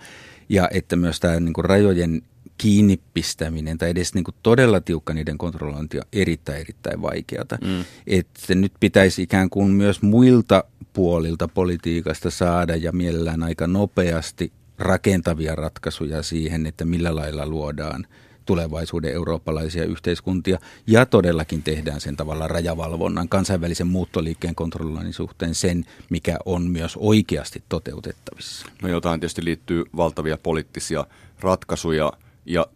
ja 0.49 0.69
että 0.73 0.97
myös 0.97 1.21
tämä 1.21 1.41
niin 1.41 1.53
kuin 1.53 1.65
rajojen 1.65 2.23
kiinni 2.59 3.01
pistäminen 3.15 3.79
tai 3.79 3.91
edes 3.91 4.15
niin 4.15 4.25
kuin 4.25 4.35
todella 4.43 4.81
tiukka 4.81 5.15
niiden 5.15 5.39
kontrollointi 5.39 5.99
on 5.99 6.05
erittäin, 6.13 6.61
erittäin 6.61 7.03
vaikeata. 7.03 7.59
Mm. 7.65 7.85
Että 8.07 8.55
nyt 8.55 8.73
pitäisi 8.81 9.23
ikään 9.23 9.51
kuin 9.51 9.71
myös 9.71 10.03
muilta 10.03 10.65
puolilta 10.93 11.49
politiikasta 11.49 12.31
saada 12.31 12.77
ja 12.77 12.93
mielellään 12.93 13.43
aika 13.43 13.67
nopeasti 13.67 14.53
rakentavia 14.79 15.55
ratkaisuja 15.55 16.23
siihen, 16.23 16.67
että 16.67 16.85
millä 16.85 17.17
lailla 17.17 17.47
luodaan– 17.47 18.07
tulevaisuuden 18.47 19.13
eurooppalaisia 19.13 19.85
yhteiskuntia 19.85 20.59
ja 20.87 21.07
todellakin 21.07 21.63
tehdään 21.63 22.01
sen 22.01 22.17
tavalla 22.17 22.49
rajavalvonnan 22.49 23.29
kansainvälisen 23.29 23.87
muuttoliikkeen 23.87 24.55
kontrolloinnin 24.55 25.13
suhteen 25.13 25.55
sen, 25.55 25.85
mikä 26.11 26.37
on 26.45 26.71
myös 26.71 26.97
oikeasti 26.97 27.63
toteutettavissa. 27.69 28.67
No 28.83 28.89
jotain 28.89 29.21
tietysti 29.21 29.45
liittyy 29.45 29.85
valtavia 29.97 30.39
poliittisia 30.39 31.07
ratkaisuja 31.41 32.13
ja 32.47 32.67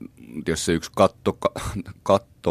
tietysti 0.44 0.66
se 0.66 0.72
yksi 0.72 0.90
katto, 0.94 1.38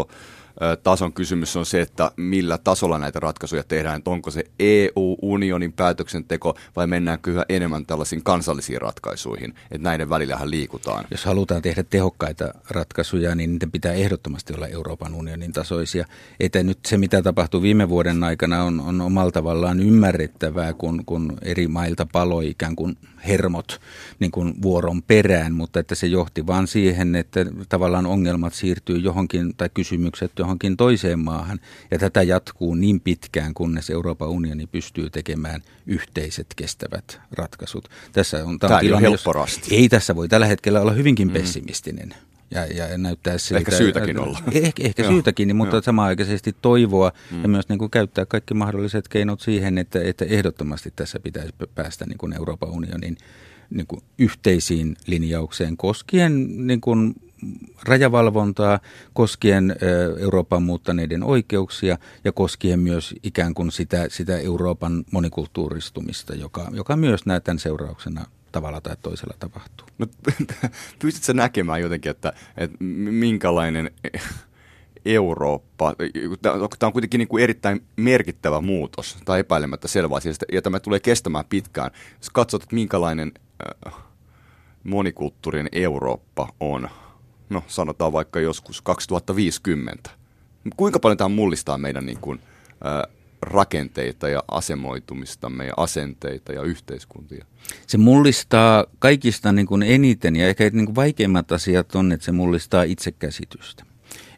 katto 0.03 0.37
tason 0.83 1.13
kysymys 1.13 1.55
on 1.55 1.65
se, 1.65 1.81
että 1.81 2.11
millä 2.17 2.57
tasolla 2.57 2.99
näitä 2.99 3.19
ratkaisuja 3.19 3.63
tehdään, 3.63 3.97
että 3.97 4.09
onko 4.09 4.31
se 4.31 4.43
EU-unionin 4.59 5.73
päätöksenteko 5.73 6.57
vai 6.75 6.87
mennäänkö 6.87 7.31
yhä 7.31 7.45
enemmän 7.49 7.85
tällaisiin 7.85 8.23
kansallisiin 8.23 8.81
ratkaisuihin, 8.81 9.53
että 9.71 9.89
näiden 9.89 10.09
välillähän 10.09 10.51
liikutaan. 10.51 11.05
Jos 11.11 11.25
halutaan 11.25 11.61
tehdä 11.61 11.83
tehokkaita 11.83 12.53
ratkaisuja, 12.69 13.35
niin 13.35 13.51
niiden 13.51 13.71
pitää 13.71 13.93
ehdottomasti 13.93 14.53
olla 14.53 14.67
Euroopan 14.67 15.13
unionin 15.13 15.53
tasoisia. 15.53 16.05
Että 16.39 16.63
nyt 16.63 16.79
se, 16.87 16.97
mitä 16.97 17.21
tapahtui 17.21 17.61
viime 17.61 17.89
vuoden 17.89 18.23
aikana, 18.23 18.63
on, 18.63 18.79
on 18.79 19.01
omalla 19.01 19.31
tavallaan 19.31 19.79
ymmärrettävää, 19.79 20.73
kun, 20.73 21.05
kun 21.05 21.37
eri 21.41 21.67
mailta 21.67 22.07
paloi 22.11 22.49
ikään 22.49 22.75
kuin 22.75 22.97
hermot 23.27 23.81
niin 24.19 24.31
kuin 24.31 24.61
vuoron 24.61 25.03
perään, 25.03 25.53
mutta 25.53 25.79
että 25.79 25.95
se 25.95 26.07
johti 26.07 26.47
vain 26.47 26.67
siihen, 26.67 27.15
että 27.15 27.45
tavallaan 27.69 28.05
ongelmat 28.05 28.53
siirtyy 28.53 28.97
johonkin 28.97 29.53
tai 29.57 29.69
kysymykset 29.87 30.31
johonkin 30.39 30.77
toiseen 30.77 31.19
maahan. 31.19 31.59
Ja 31.91 31.99
tätä 31.99 32.23
jatkuu 32.23 32.75
niin 32.75 33.01
pitkään, 33.01 33.53
kunnes 33.53 33.89
Euroopan 33.89 34.29
unioni 34.29 34.67
pystyy 34.67 35.09
tekemään 35.09 35.61
yhteiset 35.85 36.47
kestävät 36.55 37.19
ratkaisut. 37.31 37.89
Tässä 38.11 38.45
on, 38.45 38.59
tämä, 38.59 38.75
on 38.75 38.81
tilanne, 38.81 39.09
jos, 39.09 39.25
ei 39.71 39.89
tässä 39.89 40.15
voi 40.15 40.27
tällä 40.27 40.45
hetkellä 40.45 40.81
olla 40.81 40.91
hyvinkin 40.91 41.27
mm. 41.27 41.33
pessimistinen. 41.33 42.13
Ja, 42.51 42.65
ja 42.65 42.97
näyttää 42.97 43.37
siltä, 43.37 43.59
ehkä 43.59 43.71
syytäkin 43.71 44.19
olla. 44.19 44.39
Ehkä, 44.51 44.83
ehkä 44.83 45.07
syytäkin, 45.07 45.55
mutta 45.55 45.81
samaaikaisesti 45.81 46.55
toivoa 46.61 47.11
mm. 47.31 47.41
ja 47.41 47.47
myös 47.47 47.69
niin 47.69 47.79
kuin 47.79 47.91
käyttää 47.91 48.25
kaikki 48.25 48.53
mahdolliset 48.53 49.07
keinot 49.07 49.41
siihen, 49.41 49.77
että, 49.77 49.99
että 50.03 50.25
ehdottomasti 50.25 50.93
tässä 50.95 51.19
pitäisi 51.19 51.53
päästä 51.75 52.05
niin 52.05 52.17
kuin 52.17 52.33
Euroopan 52.33 52.69
unionin 52.69 53.17
niin 53.69 53.87
kuin 53.87 54.01
yhteisiin 54.17 54.95
linjaukseen 55.07 55.77
koskien 55.77 56.67
niin 56.67 56.81
kuin 56.81 57.15
rajavalvontaa, 57.83 58.79
koskien 59.13 59.75
Euroopan 60.19 60.63
muuttaneiden 60.63 61.23
oikeuksia 61.23 61.97
ja 62.23 62.31
koskien 62.31 62.79
myös 62.79 63.15
ikään 63.23 63.53
kuin 63.53 63.71
sitä, 63.71 64.05
sitä 64.09 64.37
Euroopan 64.37 65.05
monikulttuuristumista, 65.11 66.35
joka, 66.35 66.67
joka 66.71 66.95
myös 66.95 67.25
näytän 67.25 67.59
seurauksena 67.59 68.25
tavalla 68.51 68.81
tai 68.81 68.95
toisella 69.01 69.35
tapahtuu. 69.39 69.87
No, 69.97 70.07
pystytkö 70.99 71.33
näkemään 71.33 71.81
jotenkin, 71.81 72.09
että, 72.09 72.33
että 72.57 72.77
minkälainen 72.79 73.91
Eurooppa, 75.05 75.95
tämä 76.79 76.87
on 76.87 76.93
kuitenkin 76.93 77.19
niin 77.19 77.27
kuin 77.27 77.43
erittäin 77.43 77.83
merkittävä 77.95 78.61
muutos, 78.61 79.17
tai 79.25 79.39
epäilemättä 79.39 79.87
selvä 79.87 80.15
asia, 80.15 80.33
ja 80.51 80.61
tämä 80.61 80.79
tulee 80.79 80.99
kestämään 80.99 81.45
pitkään. 81.49 81.91
Jos 82.17 82.29
katsot, 82.29 82.63
että 82.63 82.75
minkälainen 82.75 83.31
monikulttuurinen 84.83 85.69
Eurooppa 85.71 86.49
on, 86.59 86.89
no 87.49 87.63
sanotaan 87.67 88.13
vaikka 88.13 88.39
joskus 88.39 88.81
2050, 88.81 90.09
kuinka 90.77 90.99
paljon 90.99 91.17
tämä 91.17 91.29
mullistaa 91.29 91.77
meidän 91.77 92.05
niin 92.05 92.19
kuin, 92.21 92.39
äh, 92.85 93.17
rakenteita 93.41 94.29
ja 94.29 94.43
asemoitumistamme 94.51 95.65
ja 95.65 95.73
asenteita 95.77 96.53
ja 96.53 96.61
yhteiskuntia? 96.61 97.45
Se 97.87 97.97
mullistaa 97.97 98.85
kaikista 98.99 99.51
niin 99.51 99.67
kuin 99.67 99.83
eniten 99.83 100.35
ja 100.35 100.47
ehkä 100.47 100.69
niin 100.73 100.85
kuin 100.85 100.95
vaikeimmat 100.95 101.51
asiat 101.51 101.95
on, 101.95 102.11
että 102.11 102.25
se 102.25 102.31
mullistaa 102.31 102.83
itsekäsitystä. 102.83 103.83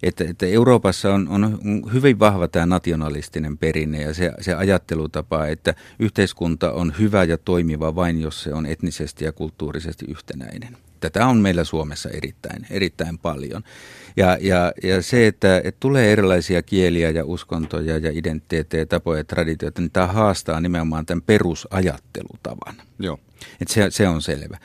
Että, 0.03 0.23
että 0.29 0.45
Euroopassa 0.45 1.13
on, 1.13 1.27
on 1.27 1.59
hyvin 1.93 2.19
vahva 2.19 2.47
tämä 2.47 2.65
nationalistinen 2.65 3.57
perinne 3.57 4.01
ja 4.01 4.13
se, 4.13 4.31
se 4.41 4.53
ajattelutapa, 4.53 5.45
että 5.45 5.75
yhteiskunta 5.99 6.71
on 6.71 6.93
hyvä 6.99 7.23
ja 7.23 7.37
toimiva 7.37 7.95
vain, 7.95 8.21
jos 8.21 8.43
se 8.43 8.53
on 8.53 8.65
etnisesti 8.65 9.25
ja 9.25 9.31
kulttuurisesti 9.31 10.05
yhtenäinen. 10.09 10.77
Tätä 10.99 11.25
on 11.25 11.37
meillä 11.37 11.63
Suomessa 11.63 12.09
erittäin, 12.09 12.67
erittäin 12.69 13.17
paljon. 13.17 13.63
Ja, 14.17 14.37
ja, 14.41 14.73
ja 14.83 15.01
se, 15.01 15.27
että, 15.27 15.57
että 15.57 15.77
tulee 15.79 16.11
erilaisia 16.11 16.63
kieliä 16.63 17.09
ja 17.09 17.25
uskontoja 17.25 17.97
ja 17.97 18.11
identiteettejä, 18.13 18.85
tapoja 18.85 19.19
ja 19.19 19.23
traditioita, 19.23 19.81
niin 19.81 19.91
tämä 19.91 20.07
haastaa 20.07 20.61
nimenomaan 20.61 21.05
tämän 21.05 21.21
perusajattelutavan. 21.21 22.75
Joo. 22.99 23.19
Et 23.61 23.67
se, 23.67 23.91
se 23.91 24.07
on 24.07 24.21
selvä. 24.21 24.57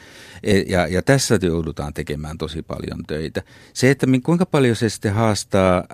E, 0.42 0.58
ja, 0.58 0.86
ja 0.86 1.02
tässä 1.02 1.38
joudutaan 1.42 1.94
tekemään 1.94 2.38
tosi 2.38 2.62
paljon 2.62 3.04
töitä. 3.06 3.42
Se, 3.72 3.90
että 3.90 4.06
kuinka 4.22 4.46
paljon 4.46 4.76
se 4.76 4.88
sitten 4.88 5.14
haastaa 5.14 5.84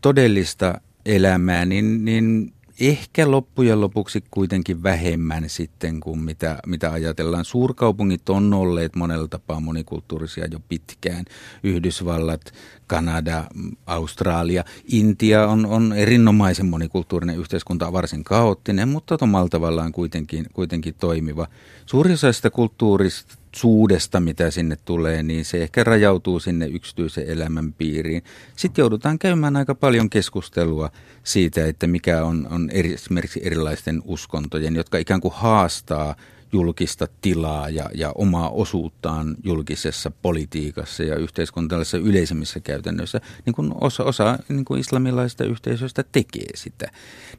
todellista 0.00 0.80
elämää, 1.06 1.64
niin, 1.64 2.04
niin 2.04 2.52
ehkä 2.80 3.30
loppujen 3.30 3.80
lopuksi 3.80 4.24
kuitenkin 4.30 4.82
vähemmän 4.82 5.44
sitten 5.48 6.00
kuin 6.00 6.18
mitä, 6.18 6.58
mitä 6.66 6.92
ajatellaan. 6.92 7.44
Suurkaupungit 7.44 8.28
on 8.28 8.54
olleet 8.54 8.96
monella 8.96 9.28
tapaa 9.28 9.60
monikulttuurisia 9.60 10.46
jo 10.46 10.60
pitkään. 10.68 11.24
Yhdysvallat, 11.62 12.40
Kanada, 12.86 13.44
Australia, 13.86 14.64
Intia 14.92 15.46
on, 15.46 15.66
on 15.66 15.92
erinomaisen 15.92 16.66
monikulttuurinen 16.66 17.38
yhteiskunta, 17.38 17.92
varsin 17.92 18.24
kaoottinen, 18.24 18.88
mutta 18.88 19.18
omalla 19.20 19.48
tavallaan 19.48 19.92
kuitenkin, 19.92 20.46
kuitenkin 20.52 20.94
toimiva. 20.94 21.46
Suuri 21.86 22.12
osa 22.12 22.32
sitä 22.32 22.50
kulttuurista 22.50 23.43
suudesta, 23.54 24.20
mitä 24.20 24.50
sinne 24.50 24.76
tulee, 24.84 25.22
niin 25.22 25.44
se 25.44 25.62
ehkä 25.62 25.84
rajautuu 25.84 26.40
sinne 26.40 26.66
yksityisen 26.66 27.28
elämän 27.28 27.72
piiriin. 27.72 28.22
Sitten 28.56 28.82
joudutaan 28.82 29.18
käymään 29.18 29.56
aika 29.56 29.74
paljon 29.74 30.10
keskustelua 30.10 30.90
siitä, 31.24 31.66
että 31.66 31.86
mikä 31.86 32.24
on, 32.24 32.48
on 32.50 32.70
eri, 32.70 32.94
esimerkiksi 32.94 33.40
erilaisten 33.44 34.02
uskontojen, 34.04 34.76
jotka 34.76 34.98
ikään 34.98 35.20
kuin 35.20 35.34
haastaa 35.34 36.16
julkista 36.54 37.08
tilaa 37.20 37.68
ja, 37.68 37.90
ja 37.94 38.12
omaa 38.14 38.50
osuuttaan 38.50 39.36
julkisessa 39.44 40.10
politiikassa 40.22 41.02
ja 41.02 41.16
yhteiskunnallisessa 41.16 41.98
yleisemmissä 41.98 42.60
käytännöissä, 42.60 43.20
niin 43.46 43.54
kuin 43.54 43.72
osa, 43.80 44.04
osa 44.04 44.38
niin 44.48 44.64
kuin 44.64 44.80
islamilaisista 44.80 45.44
yhteisöistä 45.44 46.04
tekee 46.12 46.50
sitä. 46.54 46.90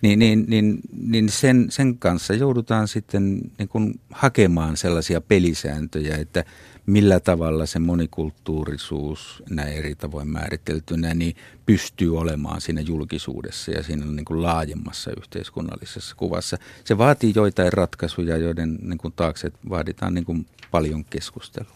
Niin, 0.02 0.20
niin, 0.20 0.46
niin, 0.48 0.80
niin 1.08 1.30
sen, 1.30 1.66
sen 1.70 1.98
kanssa 1.98 2.34
joudutaan 2.34 2.88
sitten 2.88 3.42
niin 3.60 3.70
kuin 3.70 4.00
hakemaan 4.12 4.78
sellaisia 4.78 5.22
pelisääntöjä, 5.22 6.18
että 6.18 6.46
millä 6.86 7.20
tavalla 7.20 7.66
se 7.66 7.80
monikulttuurisuus 7.80 9.44
näin 9.50 9.74
eri 9.74 9.96
tavoin 9.96 10.28
määriteltynä 10.28 11.14
niin 11.14 11.36
pystyy 11.66 12.18
olemaan 12.18 12.62
siinä 12.62 12.82
julkisuudessa 12.82 13.72
ja 13.72 13.84
siinä 13.84 14.06
niin 14.06 14.26
kuin 14.26 14.42
laajemmassa 14.42 15.12
yhteiskunnallisessa 15.18 16.16
kuvassa. 16.16 16.58
Se 16.84 16.98
vaatii 16.98 17.34
joitain 17.36 17.74
ratkaisuja, 17.74 18.38
joiden 18.38 18.78
niin 18.82 18.98
kuin 18.98 19.14
taakse 19.16 19.52
vaaditaan 19.70 20.14
niin 20.14 20.26
kuin 20.26 20.46
paljon 20.72 21.06
keskustelua. 21.06 21.76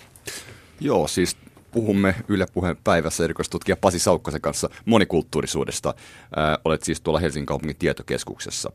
Joo, 0.79 1.07
siis 1.07 1.37
puhumme 1.71 2.15
Yle 2.27 2.45
Puheen 2.53 2.77
päivässä 2.83 3.23
erikoistutkija 3.23 3.77
Pasi 3.77 3.99
Saukkosen 3.99 4.41
kanssa 4.41 4.69
monikulttuurisuudesta. 4.85 5.89
Äh, 5.89 6.57
olet 6.65 6.83
siis 6.83 7.01
tuolla 7.01 7.19
Helsingin 7.19 7.45
kaupungin 7.45 7.75
tietokeskuksessa 7.75 8.71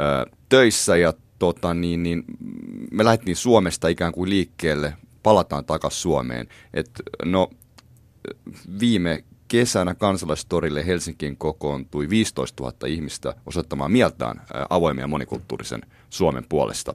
äh, 0.00 0.32
töissä 0.48 0.96
ja 0.96 1.14
tota, 1.38 1.74
niin, 1.74 2.02
niin, 2.02 2.24
me 2.90 3.04
lähdettiin 3.04 3.36
Suomesta 3.36 3.88
ikään 3.88 4.12
kuin 4.12 4.30
liikkeelle 4.30 4.92
palataan 5.22 5.64
takaisin 5.64 6.00
Suomeen. 6.00 6.48
Et, 6.74 6.90
no, 7.24 7.50
viime 8.80 9.24
kesänä 9.48 9.94
kansalaistorille 9.94 10.86
Helsinkiin 10.86 11.36
kokoontui 11.36 12.08
15 12.08 12.62
000 12.62 12.76
ihmistä 12.86 13.34
osoittamaan 13.46 13.92
mieltään 13.92 14.42
avoimia 14.70 15.06
monikulttuurisen 15.06 15.82
Suomen 16.10 16.44
puolesta. 16.48 16.94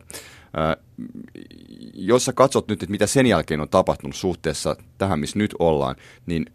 Jos 1.93 2.25
sä 2.25 2.33
katsot 2.33 2.67
nyt, 2.67 2.83
että 2.83 2.91
mitä 2.91 3.07
sen 3.07 3.25
jälkeen 3.25 3.61
on 3.61 3.69
tapahtunut 3.69 4.15
suhteessa 4.15 4.75
tähän, 4.97 5.19
missä 5.19 5.39
nyt 5.39 5.55
ollaan, 5.59 5.95
niin 6.25 6.45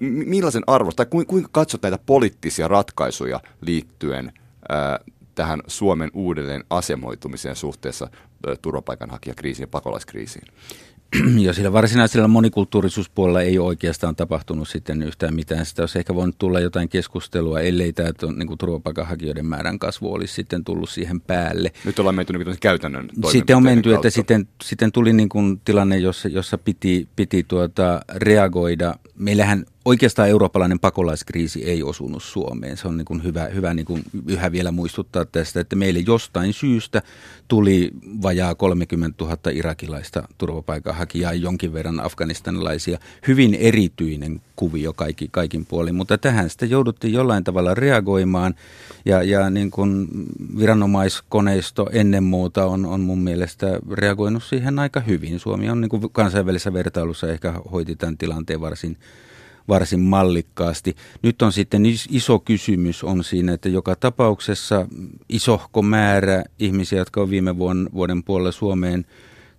millaisen 0.00 0.62
arvosta, 0.66 1.04
tai 1.04 1.24
kuinka 1.26 1.48
katsot 1.52 1.82
näitä 1.82 1.98
poliittisia 2.06 2.68
ratkaisuja 2.68 3.40
liittyen 3.60 4.32
tähän 5.34 5.60
Suomen 5.66 6.10
uudelleen 6.14 6.64
asemoitumiseen 6.70 7.56
suhteessa 7.56 8.10
turvapaikanhakijakriisiin 8.62 9.64
ja 9.64 9.68
pakolaiskriisiin? 9.68 10.46
ja 11.46 11.52
sillä 11.52 11.72
varsinaisella 11.72 12.28
monikulttuurisuuspuolella 12.28 13.42
ei 13.42 13.58
oikeastaan 13.58 14.16
tapahtunut 14.16 14.68
sitten 14.68 15.02
yhtään 15.02 15.34
mitään. 15.34 15.66
Sitä 15.66 15.82
olisi 15.82 15.98
ehkä 15.98 16.14
voinut 16.14 16.38
tulla 16.38 16.60
jotain 16.60 16.88
keskustelua, 16.88 17.60
ellei 17.60 17.92
tämä 17.92 18.08
niin 18.36 18.58
turvapaikanhakijoiden 18.58 19.46
määrän 19.46 19.78
kasvu 19.78 20.12
olisi 20.12 20.34
sitten 20.34 20.64
tullut 20.64 20.90
siihen 20.90 21.20
päälle. 21.20 21.72
Nyt 21.84 21.98
ollaan 21.98 22.14
menty 22.14 22.32
niin 22.32 22.56
käytännön 22.60 23.08
Sitten 23.32 23.56
on 23.56 23.62
menty, 23.62 23.90
kautta. 23.90 24.08
että 24.08 24.14
sitten, 24.14 24.48
sitten 24.62 24.92
tuli 24.92 25.12
niin 25.12 25.28
kuin 25.28 25.60
tilanne, 25.64 25.98
jossa, 25.98 26.28
jossa 26.28 26.58
piti, 26.58 27.08
piti 27.16 27.44
tuota 27.48 28.00
reagoida. 28.14 28.94
Meillähän 29.14 29.64
oikeastaan 29.84 30.28
eurooppalainen 30.28 30.80
pakolaiskriisi 30.80 31.64
ei 31.64 31.82
osunut 31.82 32.22
Suomeen. 32.22 32.76
Se 32.76 32.88
on 32.88 32.96
niin 32.96 33.04
kuin 33.04 33.24
hyvä, 33.24 33.44
hyvä 33.44 33.74
niin 33.74 33.86
kuin 33.86 34.02
yhä 34.26 34.52
vielä 34.52 34.70
muistuttaa 34.70 35.24
tästä, 35.24 35.60
että 35.60 35.76
meille 35.76 36.00
jostain 36.06 36.52
syystä 36.52 37.02
tuli 37.48 37.90
vajaa 38.22 38.54
30 38.54 39.24
000 39.24 39.36
irakilaista 39.52 40.28
turvapaikanhakijaa, 40.38 41.32
jonkin 41.32 41.72
verran 41.72 42.00
afganistanilaisia. 42.00 42.98
Hyvin 43.28 43.54
erityinen 43.54 44.40
kuvio 44.56 44.92
kaikki, 44.92 45.28
kaikin 45.30 45.66
puolin, 45.66 45.94
mutta 45.94 46.18
tähän 46.18 46.50
sitä 46.50 46.66
jouduttiin 46.66 47.12
jollain 47.12 47.44
tavalla 47.44 47.74
reagoimaan 47.74 48.54
ja, 49.04 49.22
ja 49.22 49.50
niin 49.50 49.70
kuin 49.70 50.08
viranomaiskoneisto 50.58 51.88
ennen 51.92 52.24
muuta 52.24 52.66
on, 52.66 52.86
on 52.86 53.00
mun 53.00 53.18
mielestä 53.18 53.78
reagoinut 53.92 54.42
siihen 54.42 54.78
aika 54.78 55.00
hyvin. 55.00 55.38
Suomi 55.38 55.70
on 55.70 55.80
niin 55.80 55.88
kuin 55.88 56.10
kansainvälisessä 56.12 56.72
vertailussa 56.72 57.28
ehkä 57.28 57.52
hoiti 57.72 57.96
tämän 57.96 58.18
tilanteen 58.18 58.60
varsin 58.60 58.96
varsin 59.68 60.00
mallikkaasti. 60.00 60.96
Nyt 61.22 61.42
on 61.42 61.52
sitten 61.52 61.82
iso 62.10 62.38
kysymys 62.38 63.04
on 63.04 63.24
siinä, 63.24 63.52
että 63.52 63.68
joka 63.68 63.96
tapauksessa 63.96 64.86
isohko 65.28 65.82
määrä 65.82 66.44
ihmisiä, 66.58 66.98
jotka 66.98 67.20
on 67.22 67.30
viime 67.30 67.58
vuoden, 67.58 68.22
puolella 68.22 68.52
Suomeen 68.52 69.06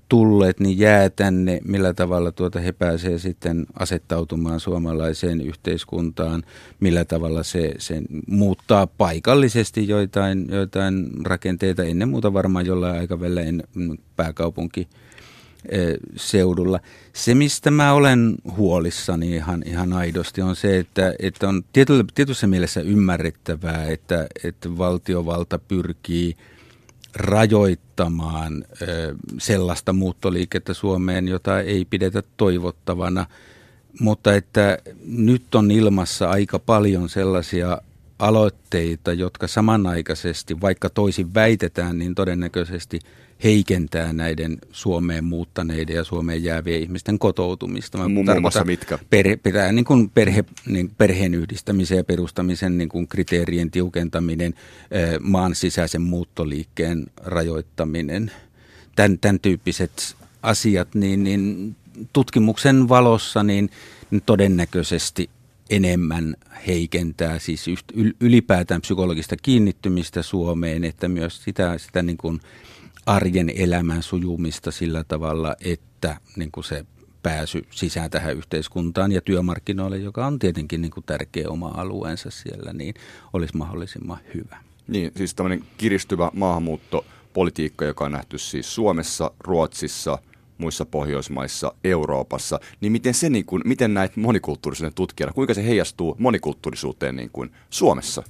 tulleet, 0.10 0.60
niin 0.60 0.80
jää 0.80 1.10
tänne, 1.10 1.60
millä 1.66 1.94
tavalla 1.94 2.32
tuota 2.32 2.60
he 2.60 2.72
pääsee 2.72 3.20
sitten 3.20 3.66
asettautumaan 3.80 4.60
suomalaiseen 4.60 5.42
yhteiskuntaan, 5.42 6.44
millä 6.80 7.06
tavalla 7.06 7.44
se, 7.44 7.74
se 7.78 8.02
muuttaa 8.28 8.88
paikallisesti 8.88 9.88
joitain, 9.88 10.48
joitain 10.52 11.10
rakenteita, 11.24 11.84
ennen 11.84 12.10
muuta 12.10 12.34
varmaan 12.34 12.66
jollain 12.66 13.00
aikavälillä 13.00 13.42
en, 13.42 13.64
pääkaupunki 14.16 14.88
seudulla. 16.16 16.80
Se, 17.14 17.36
mistä 17.36 17.72
mä 17.72 17.94
olen 17.94 18.36
huolissani 18.58 19.36
ihan, 19.36 19.64
ihan 19.66 19.94
aidosti, 19.94 20.42
on 20.42 20.56
se, 20.56 20.80
että, 20.80 21.14
että 21.20 21.50
on 21.50 21.64
tietyssä 22.14 22.48
mielessä 22.48 22.82
ymmärrettävää, 22.82 23.86
että, 23.86 24.28
että 24.44 24.78
valtiovalta 24.78 25.60
pyrkii 25.60 26.36
rajoittamaan 27.16 28.66
sellaista 29.38 29.94
muuttoliikettä 29.94 30.74
Suomeen, 30.74 31.28
jota 31.28 31.60
ei 31.60 31.86
pidetä 31.86 32.24
toivottavana, 32.38 33.26
mutta 34.00 34.36
että 34.36 34.78
nyt 35.06 35.56
on 35.56 35.72
ilmassa 35.72 36.30
aika 36.30 36.60
paljon 36.60 37.10
sellaisia 37.10 37.78
aloitteita, 38.20 39.14
jotka 39.14 39.48
samanaikaisesti, 39.48 40.62
vaikka 40.62 40.90
toisin 40.90 41.34
väitetään, 41.34 42.00
niin 42.00 42.16
todennäköisesti– 42.16 43.00
heikentää 43.44 44.14
näiden 44.14 44.58
Suomeen 44.72 45.24
muuttaneiden 45.24 45.96
ja 45.96 46.04
Suomeen 46.04 46.44
jäävien 46.44 46.82
ihmisten 46.82 47.20
kotoutumista. 47.20 47.98
Mä 47.98 48.08
Muun 48.08 48.42
muassa 48.42 48.66
mitkä? 48.66 49.00
Perhe, 49.10 49.36
pitää 49.36 49.72
niin 49.72 49.86
kuin 49.86 50.10
perhe, 50.10 50.46
niin 50.66 50.92
perheen 50.98 51.34
yhdistämisen 51.34 51.98
ja 51.98 52.04
perustamisen 52.04 52.78
niin 52.78 52.90
kuin 52.90 53.08
kriteerien 53.08 53.72
tiukentaminen, 53.72 54.54
maan 55.20 55.56
sisäisen 55.56 56.02
muuttoliikkeen 56.02 57.06
rajoittaminen, 57.24 58.32
tämän, 58.96 59.20
tämän 59.20 59.40
tyyppiset 59.40 60.16
asiat, 60.44 60.96
niin, 60.96 61.24
niin 61.24 61.76
tutkimuksen 62.14 62.90
valossa 62.90 63.44
niin, 63.44 63.70
niin 64.12 64.24
todennäköisesti 64.26 65.30
enemmän 65.70 66.36
heikentää 66.68 67.40
siis 67.40 67.66
ylipäätään 68.20 68.82
psykologista 68.82 69.36
kiinnittymistä 69.42 70.22
Suomeen, 70.22 70.84
että 70.84 71.08
myös 71.08 71.44
sitä, 71.44 71.78
sitä 71.78 72.04
niin 72.04 72.18
kuin 72.18 72.40
arjen 73.06 73.52
elämän 73.56 74.04
sujumista 74.04 74.72
sillä 74.72 75.04
tavalla, 75.04 75.56
että 75.62 76.18
niin 76.36 76.52
kuin 76.52 76.64
se 76.64 76.86
pääsy 77.24 77.66
sisään 77.72 78.10
tähän 78.10 78.38
yhteiskuntaan 78.38 79.12
ja 79.12 79.22
työmarkkinoille, 79.22 79.98
joka 79.98 80.26
on 80.26 80.40
tietenkin 80.40 80.82
niin 80.82 80.92
kuin 80.92 81.04
tärkeä 81.04 81.50
oma 81.50 81.68
alueensa 81.68 82.32
siellä, 82.32 82.74
niin 82.74 82.94
olisi 83.34 83.58
mahdollisimman 83.58 84.20
hyvä. 84.34 84.58
Niin, 84.88 85.12
siis 85.16 85.36
tämmöinen 85.36 85.66
kiristyvä 85.78 86.32
maahanmuuttopolitiikka, 86.34 87.86
joka 87.86 88.06
on 88.06 88.12
nähty 88.12 88.38
siis 88.38 88.76
Suomessa, 88.76 89.32
Ruotsissa, 89.40 90.18
muissa 90.58 90.86
Pohjoismaissa, 90.86 91.74
Euroopassa, 91.84 92.60
niin 92.82 92.92
miten, 92.92 93.14
se 93.14 93.30
niin 93.30 93.46
kuin, 93.46 93.62
miten 93.66 93.94
näet 93.94 94.18
monikulttuurisuuden 94.18 94.94
tutkijana, 94.94 95.34
kuinka 95.34 95.54
se 95.54 95.66
heijastuu 95.66 96.16
monikulttuurisuuteen 96.20 97.16
niin 97.16 97.30
kuin 97.34 97.52
Suomessa? 97.70 98.24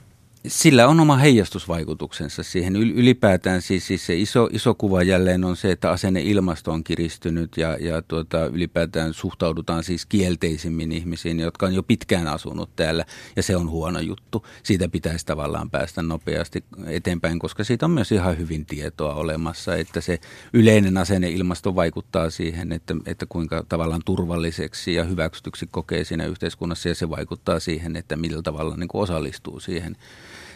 Sillä 0.47 0.88
on 0.88 0.99
oma 0.99 1.17
heijastusvaikutuksensa 1.17 2.43
siihen. 2.43 2.75
Ylipäätään 2.75 3.62
siis, 3.62 3.88
siis 3.88 4.06
se 4.06 4.15
iso, 4.15 4.49
iso 4.51 4.75
kuva 4.75 5.03
jälleen 5.03 5.43
on 5.43 5.56
se, 5.56 5.71
että 5.71 5.91
asenneilmasto 5.91 6.71
on 6.71 6.84
kiristynyt 6.84 7.58
ja, 7.58 7.77
ja 7.79 8.01
tuota, 8.01 8.45
ylipäätään 8.45 9.13
suhtaudutaan 9.13 9.84
siis 9.84 10.06
kielteisimmin 10.06 10.91
ihmisiin, 10.91 11.39
jotka 11.39 11.65
on 11.65 11.73
jo 11.73 11.84
pitkään 11.84 12.27
asunut 12.27 12.75
täällä 12.75 13.06
ja 13.36 13.43
se 13.43 13.56
on 13.56 13.69
huono 13.69 13.99
juttu. 13.99 14.45
Siitä 14.63 14.89
pitäisi 14.89 15.25
tavallaan 15.25 15.69
päästä 15.69 16.01
nopeasti 16.01 16.63
eteenpäin, 16.88 17.39
koska 17.39 17.63
siitä 17.63 17.86
on 17.86 17.91
myös 17.91 18.12
ihan 18.12 18.38
hyvin 18.38 18.65
tietoa 18.65 19.13
olemassa, 19.13 19.75
että 19.75 20.01
se 20.01 20.19
yleinen 20.53 20.97
asenneilmasto 20.97 21.75
vaikuttaa 21.75 22.29
siihen, 22.29 22.71
että, 22.71 22.95
että 23.06 23.25
kuinka 23.29 23.63
tavallaan 23.69 24.01
turvalliseksi 24.06 24.93
ja 24.93 25.03
hyväksytyksi 25.03 25.67
kokee 25.71 26.03
siinä 26.03 26.25
yhteiskunnassa 26.25 26.89
ja 26.89 26.95
se 26.95 27.10
vaikuttaa 27.10 27.60
siihen, 27.60 27.95
että 27.95 28.15
millä 28.15 28.41
tavalla 28.41 28.77
niin 28.77 28.89
osallistuu 28.93 29.60
siihen 29.60 29.97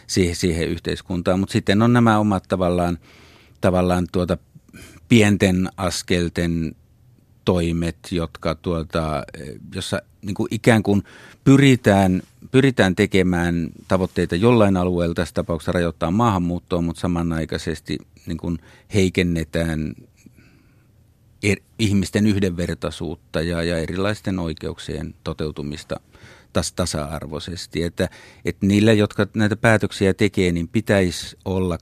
siihen, 0.08 0.36
siihen 0.36 0.68
yhteiskuntaan. 0.68 1.40
Mutta 1.40 1.52
sitten 1.52 1.82
on 1.82 1.92
nämä 1.92 2.18
omat 2.18 2.44
tavallaan, 2.48 2.98
tavallaan 3.60 4.06
tuota 4.12 4.38
pienten 5.08 5.68
askelten 5.76 6.76
toimet, 7.44 7.96
jotka 8.10 8.54
tuota, 8.54 9.22
jossa 9.74 10.02
niin 10.22 10.34
kuin 10.34 10.48
ikään 10.50 10.82
kuin 10.82 11.02
pyritään, 11.44 12.22
pyritään 12.50 12.96
tekemään 12.96 13.68
tavoitteita 13.88 14.36
jollain 14.36 14.76
alueella, 14.76 15.14
tässä 15.14 15.34
tapauksessa 15.34 15.72
rajoittaa 15.72 16.10
maahanmuuttoa, 16.10 16.80
mutta 16.80 17.00
samanaikaisesti 17.00 17.98
niin 18.26 18.38
kuin 18.38 18.58
heikennetään 18.94 19.94
er, 21.42 21.58
ihmisten 21.78 22.26
yhdenvertaisuutta 22.26 23.42
ja, 23.42 23.62
ja 23.62 23.78
erilaisten 23.78 24.38
oikeuksien 24.38 25.14
toteutumista 25.24 26.00
tas, 26.52 26.72
tasa-arvoisesti. 26.72 27.82
Että, 27.82 28.08
että 28.44 28.66
niillä, 28.66 28.92
jotka 28.92 29.26
näitä 29.34 29.56
päätöksiä 29.56 30.14
tekee, 30.14 30.52
niin 30.52 30.68
pitäisi 30.68 31.36
olla 31.44 31.78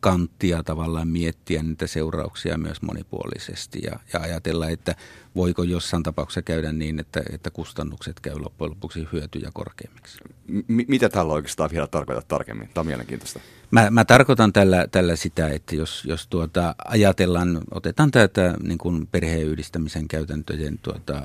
kanttia 0.00 0.62
tavallaan 0.62 1.08
miettiä 1.08 1.62
niitä 1.62 1.86
seurauksia 1.86 2.58
myös 2.58 2.82
monipuolisesti 2.82 3.80
ja, 3.82 4.00
ja 4.12 4.20
ajatella, 4.20 4.68
että 4.68 4.94
voiko 5.36 5.62
jossain 5.62 6.02
tapauksessa 6.02 6.42
käydä 6.42 6.72
niin, 6.72 6.98
että, 6.98 7.22
että 7.32 7.50
kustannukset 7.50 8.20
käy 8.20 8.38
loppujen 8.38 8.70
lopuksi 8.70 9.08
hyötyjä 9.12 9.50
korkeammiksi. 9.54 10.18
M- 10.48 10.88
mitä 10.88 11.08
tällä 11.08 11.32
oikeastaan 11.32 11.70
vielä 11.70 11.86
tarkoittaa 11.86 12.28
tarkemmin? 12.28 12.68
Tämä 12.68 12.80
on 12.80 12.86
mielenkiintoista. 12.86 13.40
Mä, 13.70 13.90
mä 13.90 14.04
tarkoitan 14.04 14.52
tällä, 14.52 14.86
tällä 14.90 15.16
sitä, 15.16 15.48
että 15.48 15.76
jos, 15.76 16.04
jos 16.04 16.26
tuota, 16.26 16.74
ajatellaan, 16.84 17.60
otetaan 17.70 18.10
tätä 18.10 18.54
niin 18.62 18.78
kuin 18.78 19.06
perheenyhdistämisen 19.06 20.08
käytäntöjen 20.08 20.78
tuota, 20.82 21.22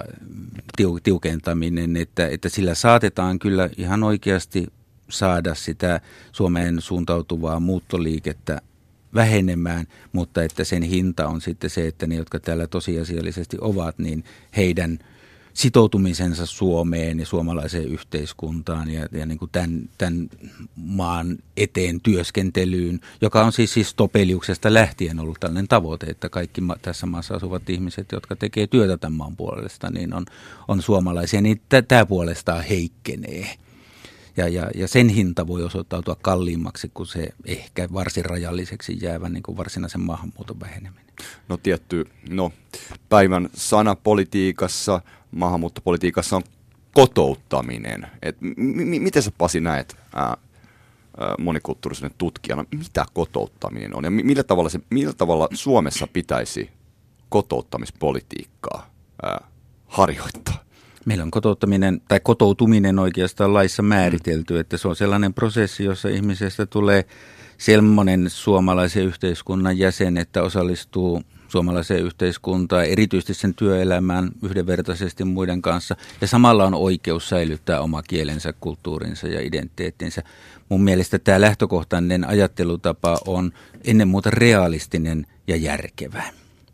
tiukentaminen, 1.04 1.98
että, 1.98 2.28
että 2.28 2.50
sillä 2.50 2.76
saatetaan 2.76 3.40
kyllä 3.40 3.70
ihan 3.78 4.04
oikeasti 4.04 4.68
saada 5.10 5.56
sitä 5.56 6.02
Suomeen 6.32 6.82
suuntautuvaa 6.82 7.60
muuttoliikettä 7.60 8.62
vähenemään, 9.14 9.88
mutta 10.12 10.44
että 10.44 10.64
sen 10.64 10.84
hinta 10.84 11.28
on 11.28 11.42
sitten 11.42 11.70
se, 11.70 11.88
että 11.88 12.08
ne, 12.08 12.16
jotka 12.16 12.40
täällä 12.40 12.68
tosiasiallisesti 12.68 13.58
ovat, 13.62 14.00
niin 14.00 14.24
heidän 14.58 15.00
sitoutumisensa 15.54 16.46
Suomeen 16.46 17.20
ja 17.20 17.26
suomalaiseen 17.26 17.88
yhteiskuntaan 17.88 18.92
ja, 18.92 19.08
ja 19.12 19.26
niin 19.26 19.40
kuin 19.40 19.52
tämän, 19.52 19.90
tämän 19.98 20.30
maan 20.76 21.38
eteen 21.58 22.02
työskentelyyn, 22.02 23.00
joka 23.22 23.46
on 23.46 23.52
siis, 23.52 23.74
siis 23.74 23.94
Topeliuksesta 23.94 24.74
lähtien 24.74 25.20
ollut 25.20 25.40
tällainen 25.40 25.68
tavoite, 25.68 26.06
että 26.06 26.30
kaikki 26.30 26.62
ma- 26.62 26.76
tässä 26.82 27.06
maassa 27.06 27.36
asuvat 27.36 27.70
ihmiset, 27.70 28.12
jotka 28.12 28.36
tekee 28.36 28.68
työtä 28.68 28.98
tämän 28.98 29.18
maan 29.18 29.36
puolesta, 29.36 29.90
niin 29.90 30.14
on, 30.14 30.26
on 30.68 30.82
suomalaisia, 30.82 31.42
niin 31.42 31.62
tämä 31.88 32.06
puolestaan 32.06 32.64
heikkenee. 32.64 33.58
Ja, 34.38 34.48
ja, 34.48 34.70
ja 34.76 34.88
sen 34.88 35.10
hinta 35.10 35.48
voi 35.48 35.64
osoittautua 35.64 36.16
kalliimmaksi 36.22 36.92
kuin 36.94 37.08
se 37.08 37.30
ehkä 37.46 37.88
varsin 37.94 38.26
rajalliseksi 38.26 38.98
jäävä 39.02 39.30
niin 39.30 39.44
kuin 39.44 39.58
varsinaisen 39.58 40.02
maahanmuuton 40.02 40.60
väheneminen. 40.60 41.06
No 41.50 41.58
tietty, 41.58 42.08
no 42.30 42.52
päivän 43.10 43.50
sana 43.54 43.96
politiikassa, 43.96 45.02
maahanmuuttopolitiikassa 45.32 46.36
on 46.36 46.44
kotouttaminen. 46.94 48.08
Et 48.22 48.42
m- 48.42 49.02
miten 49.04 49.24
sä 49.24 49.32
Pasi 49.38 49.60
näet 49.60 49.98
ää, 50.16 50.38
monikulttuurisen 51.40 52.12
tutkijana, 52.18 52.66
mitä 52.78 53.06
kotouttaminen 53.14 53.96
on 53.96 54.04
ja 54.04 54.12
millä 54.12 54.44
tavalla, 54.44 54.70
se, 54.70 54.80
millä 54.90 55.14
tavalla 55.14 55.48
Suomessa 55.54 56.08
pitäisi 56.08 56.70
kotouttamispolitiikkaa 57.30 58.90
ää, 59.24 59.48
harjoittaa? 59.88 60.64
Meillä 61.06 61.24
on 61.24 61.32
kotouttaminen 61.32 62.02
tai 62.08 62.20
kotoutuminen 62.20 63.00
oikeastaan 63.00 63.54
laissa 63.54 63.84
määritelty, 63.84 64.60
että 64.60 64.78
se 64.78 64.88
on 64.88 64.96
sellainen 64.96 65.34
prosessi, 65.34 65.84
jossa 65.84 66.10
ihmisestä 66.10 66.66
tulee 66.66 67.06
sellainen 67.58 68.30
suomalaisen 68.30 69.04
yhteiskunnan 69.04 69.78
jäsen, 69.78 70.18
että 70.18 70.44
osallistuu 70.44 71.22
suomalaiseen 71.52 72.04
yhteiskuntaan, 72.04 72.86
erityisesti 72.86 73.34
sen 73.34 73.54
työelämään 73.54 74.32
yhdenvertaisesti 74.44 75.24
muiden 75.24 75.62
kanssa. 75.62 75.96
Ja 76.22 76.28
samalla 76.28 76.66
on 76.66 76.74
oikeus 76.74 77.30
säilyttää 77.30 77.82
oma 77.82 78.04
kielensä, 78.04 78.54
kulttuurinsa 78.54 79.28
ja 79.28 79.42
identiteettinsä. 79.42 80.24
Mun 80.70 80.84
mielestä 80.84 81.20
tämä 81.20 81.42
lähtökohtainen 81.42 82.28
ajattelutapa 82.28 83.18
on 83.28 83.52
ennen 83.84 84.08
muuta 84.08 84.30
realistinen 84.30 85.28
ja 85.48 85.56
järkevä. 85.56 86.24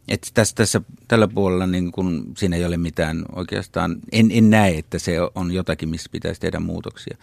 Et 0.07 0.31
tässä, 0.33 0.55
tässä, 0.55 0.81
tällä 1.07 1.27
puolella 1.27 1.67
niin 1.67 1.91
kun, 1.91 2.33
siinä 2.37 2.55
ei 2.55 2.65
ole 2.65 2.77
mitään 2.77 3.25
oikeastaan, 3.35 3.95
en, 4.11 4.31
en 4.31 4.49
näe, 4.49 4.77
että 4.77 4.99
se 4.99 5.17
on 5.35 5.51
jotakin, 5.51 5.89
missä 5.89 6.09
pitäisi 6.11 6.41
tehdä 6.41 6.59
muutoksia. 6.59 7.17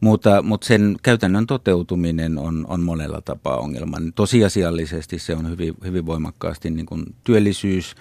Mutta, 0.00 0.42
mutta 0.42 0.66
sen 0.66 0.96
käytännön 1.02 1.46
toteutuminen 1.46 2.38
on, 2.38 2.66
on 2.68 2.80
monella 2.80 3.20
tapaa 3.20 3.56
ongelma. 3.56 3.96
Tosiasiallisesti 4.14 5.18
se 5.18 5.34
on 5.34 5.50
hyvin, 5.50 5.74
hyvin 5.84 6.06
voimakkaasti 6.06 6.70
niin 6.70 6.86
kuin 6.86 7.04
työllisyys, 7.24 7.94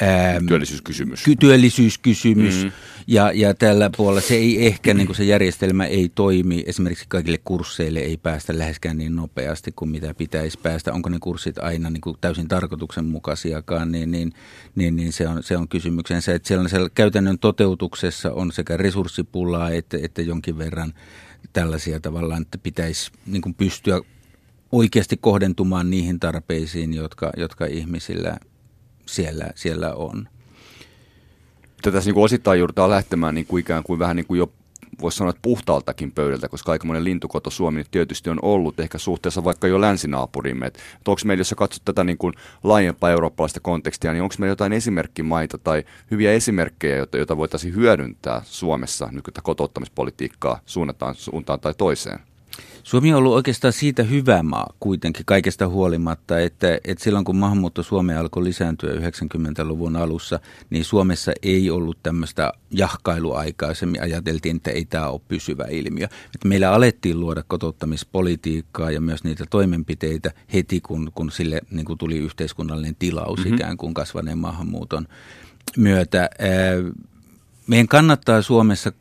Ää, 0.00 0.40
työllisyyskysymys. 0.48 1.22
Ky- 1.24 1.36
työllisyyskysymys. 1.36 2.56
Mm-hmm. 2.56 2.72
Ja, 3.06 3.32
ja 3.32 3.54
tällä 3.54 3.90
puolella 3.96 4.20
se 4.20 4.34
ei 4.34 4.66
ehkä, 4.66 4.94
niin 4.94 5.06
kuin 5.06 5.16
se 5.16 5.24
järjestelmä 5.24 5.86
ei 5.86 6.10
toimi. 6.14 6.64
Esimerkiksi 6.66 7.04
kaikille 7.08 7.38
kursseille 7.44 7.98
ei 7.98 8.16
päästä 8.16 8.58
läheskään 8.58 8.98
niin 8.98 9.16
nopeasti 9.16 9.72
kuin 9.76 9.90
mitä 9.90 10.14
pitäisi 10.14 10.58
päästä. 10.62 10.92
Onko 10.92 11.08
ne 11.08 11.18
kurssit 11.20 11.58
aina 11.58 11.90
niin 11.90 12.00
kuin 12.00 12.16
täysin 12.20 12.48
tarkoituksenmukaisiakaan, 12.48 13.92
niin, 13.92 14.10
niin, 14.10 14.32
niin, 14.74 14.96
niin 14.96 15.12
se, 15.12 15.28
on, 15.28 15.42
se 15.42 15.56
on 15.56 15.68
kysymyksensä. 15.68 16.34
Että 16.34 16.48
siellä, 16.48 16.68
siellä 16.68 16.88
käytännön 16.94 17.38
toteutuksessa 17.38 18.32
on 18.32 18.52
sekä 18.52 18.76
resurssipulaa 18.76 19.70
että, 19.70 19.98
että 20.02 20.22
jonkin 20.22 20.58
verran 20.58 20.94
tällaisia 21.52 22.00
tavallaan, 22.00 22.42
että 22.42 22.58
pitäisi 22.58 23.10
niin 23.26 23.42
kuin 23.42 23.54
pystyä 23.54 24.00
oikeasti 24.72 25.16
kohdentumaan 25.16 25.90
niihin 25.90 26.20
tarpeisiin, 26.20 26.94
jotka, 26.94 27.30
jotka 27.36 27.66
ihmisillä 27.66 28.38
siellä, 29.06 29.50
siellä 29.54 29.94
on. 29.94 30.28
Tätä 31.82 32.00
niin 32.00 32.16
osittain 32.16 32.58
joudutaan 32.58 32.90
lähtemään 32.90 33.34
niin 33.34 33.46
kuin 33.46 33.60
ikään 33.60 33.82
kuin 33.82 33.98
vähän 33.98 34.16
niin 34.16 34.26
kuin 34.26 34.38
jo 34.38 34.52
voisi 35.02 35.18
sanoa, 35.18 35.30
että 35.30 35.42
puhtaaltakin 35.42 36.12
pöydältä, 36.12 36.48
koska 36.48 36.72
aika 36.72 36.86
monen 36.86 37.04
lintukoto 37.04 37.50
Suomi 37.50 37.84
tietysti 37.90 38.30
on 38.30 38.38
ollut 38.42 38.80
ehkä 38.80 38.98
suhteessa 38.98 39.44
vaikka 39.44 39.66
jo 39.66 39.80
länsinaapurimme. 39.80 40.66
Että 40.66 40.80
onko 41.06 41.20
meillä, 41.24 41.40
jos 41.40 41.54
katsot 41.56 41.84
tätä 41.84 42.04
niin 42.04 42.18
kuin 42.18 42.34
laajempaa 42.64 43.10
eurooppalaista 43.10 43.60
kontekstia, 43.60 44.12
niin 44.12 44.22
onko 44.22 44.34
meillä 44.38 44.52
jotain 44.52 44.72
esimerkkimaita 44.72 45.58
tai 45.58 45.84
hyviä 46.10 46.32
esimerkkejä, 46.32 46.96
joita, 46.96 47.16
joita 47.16 47.36
voitaisiin 47.36 47.74
hyödyntää 47.74 48.42
Suomessa, 48.44 49.08
nyt 49.12 49.24
kun 49.24 49.34
suunnataan 50.66 51.14
suuntaan 51.14 51.60
tai 51.60 51.74
toiseen? 51.74 52.27
Suomi 52.88 53.12
on 53.12 53.18
ollut 53.18 53.34
oikeastaan 53.34 53.72
siitä 53.72 54.02
hyvä 54.02 54.42
maa 54.42 54.74
kuitenkin 54.80 55.26
kaikesta 55.26 55.68
huolimatta, 55.68 56.38
että, 56.38 56.78
että 56.84 57.04
silloin 57.04 57.24
kun 57.24 57.36
maahanmuutto 57.36 57.82
Suomeen 57.82 58.18
alkoi 58.18 58.44
lisääntyä 58.44 58.92
90-luvun 58.94 59.96
alussa, 59.96 60.40
niin 60.70 60.84
Suomessa 60.84 61.32
ei 61.42 61.70
ollut 61.70 61.98
tämmöistä 62.02 62.52
jahkailuaikaa. 62.70 63.74
Se 63.74 63.86
ajateltiin, 64.00 64.56
että 64.56 64.70
ei 64.70 64.84
tämä 64.84 65.08
ole 65.08 65.20
pysyvä 65.28 65.64
ilmiö. 65.70 66.04
Että 66.04 66.48
meillä 66.48 66.72
alettiin 66.72 67.20
luoda 67.20 67.44
kotouttamispolitiikkaa 67.48 68.90
ja 68.90 69.00
myös 69.00 69.24
niitä 69.24 69.44
toimenpiteitä 69.50 70.32
heti, 70.52 70.80
kun, 70.80 71.12
kun 71.14 71.30
sille 71.30 71.60
niin 71.70 71.84
kuin 71.84 71.98
tuli 71.98 72.18
yhteiskunnallinen 72.18 72.96
tilaus 72.98 73.38
mm-hmm. 73.38 73.54
ikään 73.54 73.76
kuin 73.76 73.94
kasvaneen 73.94 74.38
maahanmuuton 74.38 75.08
myötä. 75.76 76.30
Meidän 77.66 77.88
kannattaa 77.88 78.42
Suomessa 78.42 78.92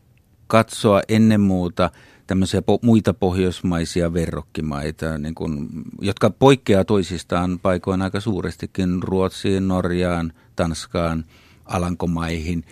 katsoa 0.47 1.01
ennen 1.09 1.41
muuta– 1.41 1.89
tämmöisiä 2.27 2.59
po- 2.59 2.79
muita 2.81 3.13
pohjoismaisia 3.13 4.13
verrokkimaita, 4.13 5.17
niin 5.17 5.35
kun, 5.35 5.69
jotka 6.01 6.29
poikkeaa 6.29 6.85
toisistaan 6.85 7.59
paikoin 7.59 8.01
aika 8.01 8.19
suurestikin 8.19 9.03
Ruotsiin, 9.03 9.67
Norjaan, 9.67 10.33
Tanskaan, 10.55 11.25
Alankomaihin, 11.65 12.63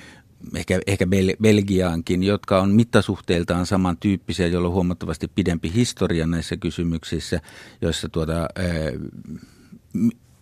ehkä, 0.56 0.80
ehkä 0.88 1.06
Bel- 1.06 1.38
Belgiaankin, 1.42 2.24
jotka 2.24 2.62
on 2.62 2.72
mittasuhteiltaan 2.72 3.66
samantyyppisiä, 3.66 4.48
joilla 4.48 4.68
on 4.68 4.74
huomattavasti 4.74 5.28
pidempi 5.36 5.74
historia 5.74 6.28
näissä 6.28 6.58
kysymyksissä, 6.58 7.42
joissa 7.82 8.10
tuota, 8.10 8.34
ää, 8.34 8.48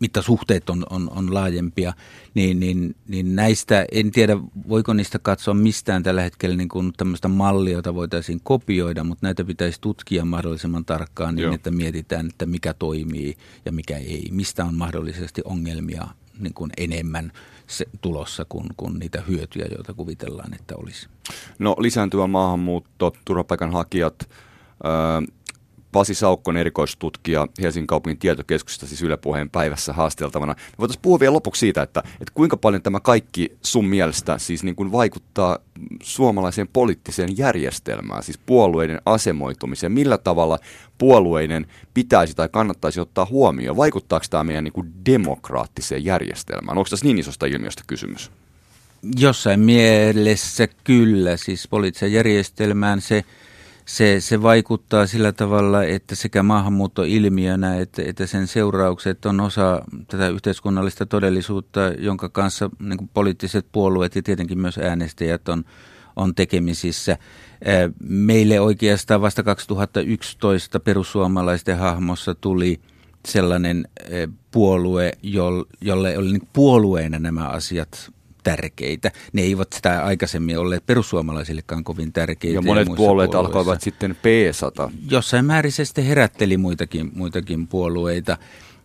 mittasuhteet 0.04 0.70
on, 0.70 0.84
on, 0.89 1.10
on 1.16 1.34
laajempia, 1.34 1.94
niin, 2.34 2.60
niin, 2.60 2.96
niin 3.08 3.36
näistä 3.36 3.86
en 3.92 4.12
tiedä, 4.12 4.38
voiko 4.70 4.94
niistä 4.94 5.20
katsoa 5.20 5.54
mistään 5.54 6.04
tällä 6.04 6.22
hetkellä 6.22 6.56
niin 6.56 6.70
kuin 6.70 6.94
tämmöistä 6.98 7.28
mallia, 7.28 7.74
jota 7.74 7.96
voitaisiin 7.96 8.39
kopioida, 8.44 9.04
mutta 9.04 9.28
näitä 9.28 9.44
pitäisi 9.44 9.82
tutkia 9.82 10.26
mahdollisimman 10.26 10.86
tarkkaan 10.86 11.36
niin, 11.36 11.44
Joo. 11.44 11.54
että 11.54 11.72
mietitään, 11.72 12.28
että 12.28 12.46
mikä 12.46 12.74
toimii 12.74 13.38
ja 13.66 13.72
mikä 13.72 13.98
ei. 13.98 14.28
Mistä 14.32 14.66
on 14.66 14.76
mahdollisesti 14.76 15.42
ongelmia 15.46 16.08
niin 16.39 16.54
kuin 16.54 16.72
enemmän 16.78 17.32
se 17.68 17.86
tulossa 18.02 18.46
kuin, 18.50 18.68
kuin 18.78 19.00
niitä 19.00 19.24
hyötyjä, 19.28 19.66
joita 19.72 19.94
kuvitellaan, 19.94 20.54
että 20.54 20.76
olisi. 20.78 21.08
No 21.60 21.76
lisääntyvä 21.80 22.28
maahanmuutto, 22.28 23.13
turvapaikanhakijat, 23.26 24.30
öö, 24.86 25.34
Pasi 25.94 26.14
Saukkon 26.14 26.58
erikoistutkija 26.58 27.48
Helsingin 27.62 27.88
kaupungin 27.88 28.18
tietokeskuksesta, 28.18 28.88
siis 28.88 29.02
Yle 29.02 29.18
Puheen 29.18 29.50
päivässä 29.50 29.94
haasteltavana. 29.94 30.54
Me 30.54 30.78
voitaisiin 30.80 31.02
puhua 31.02 31.20
vielä 31.20 31.34
lopuksi 31.34 31.60
siitä, 31.60 31.82
että, 31.82 32.04
että 32.06 32.32
kuinka 32.34 32.58
paljon 32.58 32.82
tämä 32.82 33.00
kaikki 33.00 33.58
sun 33.62 33.86
mielestä 33.86 34.38
siis 34.38 34.64
niin 34.64 34.76
kuin 34.76 34.92
vaikuttaa 34.92 35.60
suomalaiseen 36.04 36.68
poliittiseen 36.74 37.38
järjestelmään, 37.38 38.24
siis 38.24 38.38
puolueiden 38.38 39.02
asemoitumiseen. 39.06 39.92
Millä 39.92 40.18
tavalla 40.18 40.60
puolueiden 40.98 41.68
pitäisi 41.94 42.34
tai 42.34 42.50
kannattaisi 42.52 43.00
ottaa 43.00 43.26
huomioon? 43.26 43.78
Vaikuttaako 43.78 44.26
tämä 44.30 44.44
meidän 44.44 44.64
niin 44.64 44.74
kuin 44.74 44.94
demokraattiseen 45.06 46.06
järjestelmään? 46.06 46.78
Onko 46.78 46.90
tässä 46.90 47.06
niin 47.06 47.20
isosta 47.20 47.46
ilmiöstä 47.46 47.84
kysymys? 47.88 48.32
Jossain 49.18 49.60
mielessä 49.60 50.68
kyllä, 50.84 51.38
siis 51.38 51.68
poliittiseen 51.68 52.14
järjestelmään 52.14 53.02
se– 53.02 53.24
se, 53.86 54.19
se 54.19 54.41
vaikuttaa 54.41 55.08
sillä 55.08 55.32
tavalla, 55.32 55.84
että 55.84 56.15
sekä 56.15 56.43
maahanmuutto 56.43 57.04
ilmiönä 57.04 57.80
että, 57.80 58.02
että 58.06 58.28
sen 58.28 58.48
seuraukset 58.48 59.26
on 59.26 59.39
osa 59.39 59.82
tätä 60.08 60.28
yhteiskunnallista 60.28 61.06
todellisuutta, 61.06 61.80
jonka 61.98 62.30
kanssa 62.30 62.69
niin 62.80 63.10
poliittiset 63.13 63.65
puolueet 63.72 64.15
ja 64.15 64.22
tietenkin 64.22 64.60
myös 64.60 64.78
äänestäjät 64.78 65.50
on, 65.50 65.63
on 66.15 66.36
tekemisissä. 66.36 67.17
Meille 68.00 68.60
oikeastaan 68.60 69.22
vasta 69.22 69.43
2011 69.43 70.80
perussuomalaisten 70.80 71.78
hahmossa 71.78 72.36
tuli 72.36 72.82
sellainen 73.28 73.88
puolue, 74.52 75.12
jolle 75.82 76.17
oli 76.17 76.32
niin 76.32 76.48
puolueena 76.54 77.19
nämä 77.19 77.48
asiat 77.48 78.12
tärkeitä. 78.44 79.12
Ne 79.34 79.42
eivät 79.42 79.74
sitä 79.74 80.04
aikaisemmin 80.04 80.60
olleet 80.60 80.86
perussuomalaisillekaan 80.86 81.84
kovin 81.84 82.14
tärkeitä. 82.14 82.56
Ja 82.56 82.62
monet 82.62 82.88
ja 82.88 82.96
puolueet 82.96 83.32
puolueissa. 83.32 83.58
alkoivat 83.60 83.82
sitten 83.82 84.12
P100. 84.12 84.92
Jossain 85.10 85.46
määrin 85.46 85.72
se 85.72 85.86
sitten 85.86 86.06
herätteli 86.06 86.58
muitakin, 86.58 87.12
muitakin 87.16 87.68
puolueita 87.68 88.38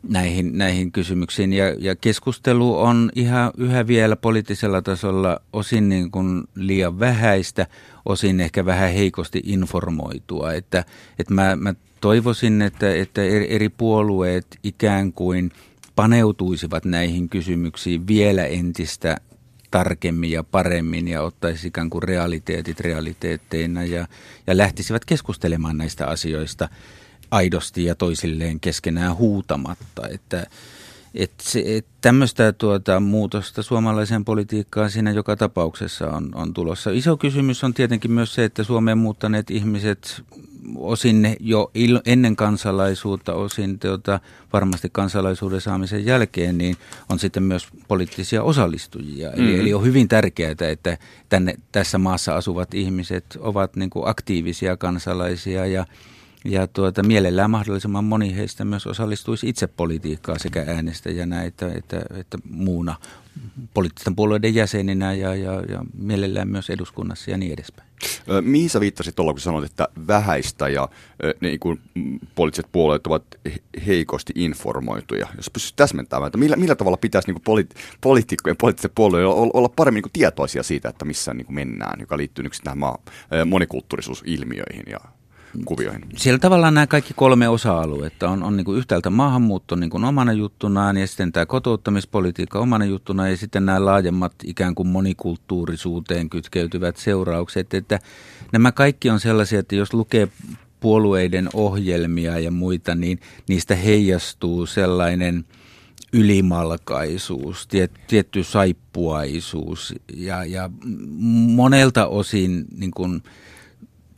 näihin, 0.03 0.59
näihin 0.59 0.93
kysymyksiin. 0.93 1.53
Ja, 1.53 1.75
ja 1.79 1.97
keskustelu 1.97 2.79
on 2.79 3.11
ihan 3.15 3.51
yhä 3.57 3.87
vielä 3.87 4.17
poliittisella 4.17 4.83
tasolla 4.83 5.41
osin 5.53 5.89
niin 5.89 6.11
kuin 6.11 6.45
liian 6.55 7.01
vähäistä, 7.01 7.67
osin 8.05 8.41
ehkä 8.41 8.65
vähän 8.65 8.93
heikosti 8.93 9.43
informoitua. 9.45 10.53
Että, 10.53 10.85
että 11.19 11.35
mä, 11.35 11.57
mä 11.57 11.75
toivoisin, 12.01 12.63
että, 12.63 12.95
että 12.95 13.23
eri 13.25 13.69
puolueet 13.69 14.47
ikään 14.63 15.13
kuin 15.13 15.53
paneutuisivat 15.97 16.85
näihin 16.85 17.29
kysymyksiin 17.29 18.07
vielä 18.07 18.45
entistä 18.45 19.17
tarkemmin 19.71 20.31
ja 20.31 20.45
paremmin 20.45 21.09
ja 21.09 21.23
ottaisi 21.23 21.69
ikään 21.69 21.91
kuin 21.91 22.03
realiteetit 22.03 22.81
realiteetteina 22.81 23.85
ja, 23.85 24.07
ja 24.47 24.57
lähtisivät 24.57 25.05
keskustelemaan 25.05 25.79
näistä 25.79 26.07
asioista 26.07 26.69
aidosti 27.31 27.85
ja 27.85 27.95
toisilleen 27.95 28.61
keskenään 28.61 29.17
huutamatta. 29.17 30.09
Että, 30.09 30.47
et 31.15 31.33
se, 31.43 31.63
et 31.67 31.87
tämmöistä 32.01 32.53
tuota, 32.53 33.01
muutosta 33.01 33.63
suomalaiseen 33.63 34.25
politiikkaan 34.25 34.91
siinä 34.91 35.11
joka 35.11 35.37
tapauksessa 35.37 36.11
on, 36.11 36.31
on 36.35 36.55
tulossa. 36.55 36.91
Iso 36.91 37.17
kysymys 37.17 37.65
on 37.65 37.75
tietenkin 37.75 38.13
myös 38.13 38.35
se, 38.35 38.45
että 38.45 38.65
Suomeen 38.65 38.99
muuttaneet 38.99 39.51
ihmiset 39.51 40.23
osin 40.77 41.37
jo 41.41 41.71
il, 41.75 42.01
ennen 42.07 42.37
kansalaisuutta, 42.37 43.35
osin 43.35 43.79
tuota, 43.79 44.21
varmasti 44.53 44.89
kansalaisuuden 44.93 45.61
saamisen 45.61 46.07
jälkeen, 46.07 46.59
niin 46.59 46.77
on 47.09 47.19
sitten 47.19 47.43
myös 47.43 47.69
poliittisia 47.89 48.43
osallistujia. 48.43 49.29
Mm-hmm. 49.29 49.45
Eli, 49.45 49.61
eli 49.61 49.75
on 49.75 49.85
hyvin 49.85 50.09
tärkeää, 50.09 50.55
että 50.61 50.99
tänne, 51.29 51.55
tässä 51.73 51.99
maassa 51.99 52.37
asuvat 52.37 52.75
ihmiset 52.75 53.25
ovat 53.39 53.77
niin 53.77 53.91
kuin 53.91 54.09
aktiivisia 54.09 54.77
kansalaisia 54.77 55.67
ja 55.67 55.87
ja 56.45 56.67
tuota, 56.67 57.03
mielellään 57.03 57.51
mahdollisimman 57.51 58.05
moni 58.05 58.37
heistä 58.37 58.65
myös 58.65 58.87
osallistuisi 58.87 59.49
itse 59.49 59.67
politiikkaa 59.67 60.39
sekä 60.39 60.65
äänestäjänä 60.69 61.43
että, 61.43 61.73
että, 61.75 62.01
että 62.15 62.39
muuna 62.51 62.95
poliittisten 63.75 64.17
puolueiden 64.17 64.55
jäseninä 64.55 65.13
ja, 65.15 65.35
ja, 65.35 65.53
ja 65.53 65.85
mielellään 65.99 66.49
myös 66.49 66.71
eduskunnassa 66.71 67.31
ja 67.31 67.39
niin 67.39 67.53
edespäin. 67.53 67.89
Mihin 68.41 68.71
sä 68.71 68.81
viittasit 68.81 69.15
tuolla, 69.17 69.33
kun 69.33 69.41
sanoit, 69.41 69.65
että 69.65 69.89
vähäistä 70.07 70.69
ja 70.69 70.89
niin 71.41 71.61
kuin 71.61 71.81
poliittiset 72.35 72.67
puolueet 72.73 73.07
ovat 73.07 73.25
heikosti 73.87 74.33
informoituja? 74.37 75.29
Jos 75.37 75.51
pystyisi 75.51 75.77
täsmentämään, 75.77 76.27
että 76.27 76.39
millä, 76.39 76.57
millä 76.57 76.75
tavalla 76.75 76.97
pitäisi 76.97 77.33
niin 77.33 77.43
poli, 77.45 77.67
poliitikkojen, 78.01 78.57
poliittiset 78.57 78.93
puolueet 78.95 79.27
olla, 79.27 79.69
paremmin 79.69 80.03
niin 80.03 80.13
tietoisia 80.13 80.63
siitä, 80.63 80.89
että 80.89 81.05
missä 81.05 81.35
niin 81.35 81.55
mennään, 81.55 82.01
joka 82.01 82.17
liittyy 82.17 82.43
nyt 82.43 82.53
tähän 82.65 82.79
maa, 82.79 82.99
monikulttuurisuusilmiöihin 83.47 84.85
ja 84.91 84.99
kuvioihin? 85.65 86.03
Siellä 86.17 86.39
tavallaan 86.39 86.75
nämä 86.75 86.87
kaikki 86.87 87.15
kolme 87.17 87.49
osa-aluetta 87.49 88.31
on, 88.31 88.43
on 88.43 88.57
niin 88.57 88.65
kuin 88.65 88.79
yhtäältä 88.79 89.11
maahanmuutto 89.11 89.77
niin 89.77 89.91
kuin 89.91 90.05
omana 90.05 90.33
juttunaan 90.33 90.97
ja 90.97 91.07
sitten 91.07 91.33
tämä 91.33 91.47
kotouttamispolitiikka 91.47 92.59
omana 92.59 92.85
juttunaan 92.85 93.31
ja 93.31 93.37
sitten 93.37 93.67
nämä 93.67 93.85
laajemmat 93.85 94.33
ikään 94.45 94.75
kuin 94.75 94.89
monikulttuurisuuteen 94.89 96.31
kytkeytyvät 96.31 96.97
seuraukset. 96.97 97.75
Että 97.75 97.99
nämä 98.53 98.73
kaikki 98.73 99.11
on 99.11 99.21
sellaisia, 99.21 99.59
että 99.59 99.77
jos 99.77 99.95
lukee 99.95 100.29
puolueiden 100.81 101.49
ohjelmia 101.55 102.39
ja 102.39 102.51
muita, 102.51 102.95
niin 102.95 103.21
niistä 103.49 103.75
heijastuu 103.75 104.67
sellainen 104.67 105.45
ylimalkaisuus, 106.13 107.67
tiet, 107.67 107.93
tietty 108.07 108.45
saippuaisuus 108.45 109.95
ja, 110.17 110.45
ja 110.45 110.71
monelta 111.47 112.07
osin 112.07 112.65
niin 112.79 112.91
kuin– 112.91 113.23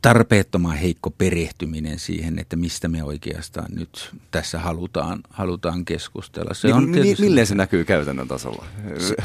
tarpeettoman 0.01 0.75
heikko 0.75 1.09
perehtyminen 1.09 1.99
siihen, 1.99 2.39
että 2.39 2.55
mistä 2.55 2.87
me 2.87 3.03
oikeastaan 3.03 3.71
nyt 3.75 4.11
tässä 4.31 4.59
halutaan, 4.59 5.21
halutaan 5.29 5.85
keskustella. 5.85 6.53
Se 6.53 6.67
niin, 6.67 6.77
on 6.77 6.91
tietysti, 6.91 7.23
milleen 7.23 7.47
se 7.47 7.55
näkyy 7.55 7.85
käytännön 7.85 8.27
tasolla? 8.27 8.65
Se, 8.97 9.15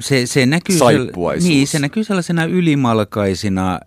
se, 0.00 0.26
se, 0.26 0.46
näkyy, 0.46 0.76
niin, 1.40 1.66
se 1.66 1.78
näkyy 1.78 2.04
sellaisena 2.04 2.44
ylimalkaisina 2.44 3.74
äh, 3.74 3.78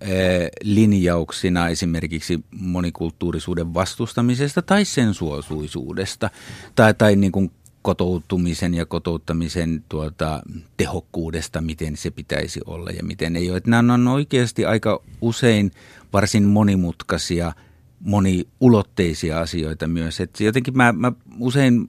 linjauksina 0.64 1.68
esimerkiksi 1.68 2.40
monikulttuurisuuden 2.52 3.74
vastustamisesta 3.74 4.62
tai 4.62 4.86
sen 4.86 5.14
suosuisuudesta 5.14 6.30
tai, 6.76 6.94
tai 6.94 7.16
niin 7.16 7.32
kuin 7.32 7.52
kotoutumisen 7.84 8.74
ja 8.74 8.86
kotouttamisen 8.86 9.84
tuota, 9.90 10.42
tehokkuudesta, 10.78 11.62
miten 11.62 11.98
se 11.98 12.12
pitäisi 12.12 12.60
olla 12.66 12.90
ja 12.90 13.04
miten 13.04 13.36
ei 13.36 13.50
ole. 13.50 13.58
Että 13.58 13.70
nämä 13.70 13.94
on 13.94 14.08
oikeasti 14.08 14.66
aika 14.66 15.02
usein 15.22 15.72
varsin 16.14 16.44
monimutkaisia, 16.44 17.54
moniulotteisia 18.00 19.40
asioita 19.40 19.88
myös. 19.88 20.20
Et 20.20 20.40
jotenkin 20.40 20.78
mä, 20.78 20.92
mä 20.92 21.12
usein 21.40 21.88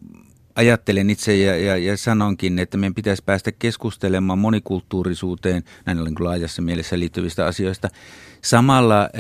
ajattelen 0.55 1.11
itse 1.11 1.37
ja, 1.37 1.57
ja, 1.57 1.77
ja 1.77 1.97
sanonkin, 1.97 2.59
että 2.59 2.77
meidän 2.77 2.95
pitäisi 2.95 3.23
päästä 3.27 3.53
keskustelemaan 3.53 4.39
monikulttuurisuuteen, 4.39 5.65
näin 5.87 5.99
ollen 5.99 6.15
laajassa 6.19 6.63
mielessä 6.63 6.99
liittyvistä 6.99 7.47
asioista, 7.47 7.89
samalla 8.43 9.01
äh, 9.03 9.11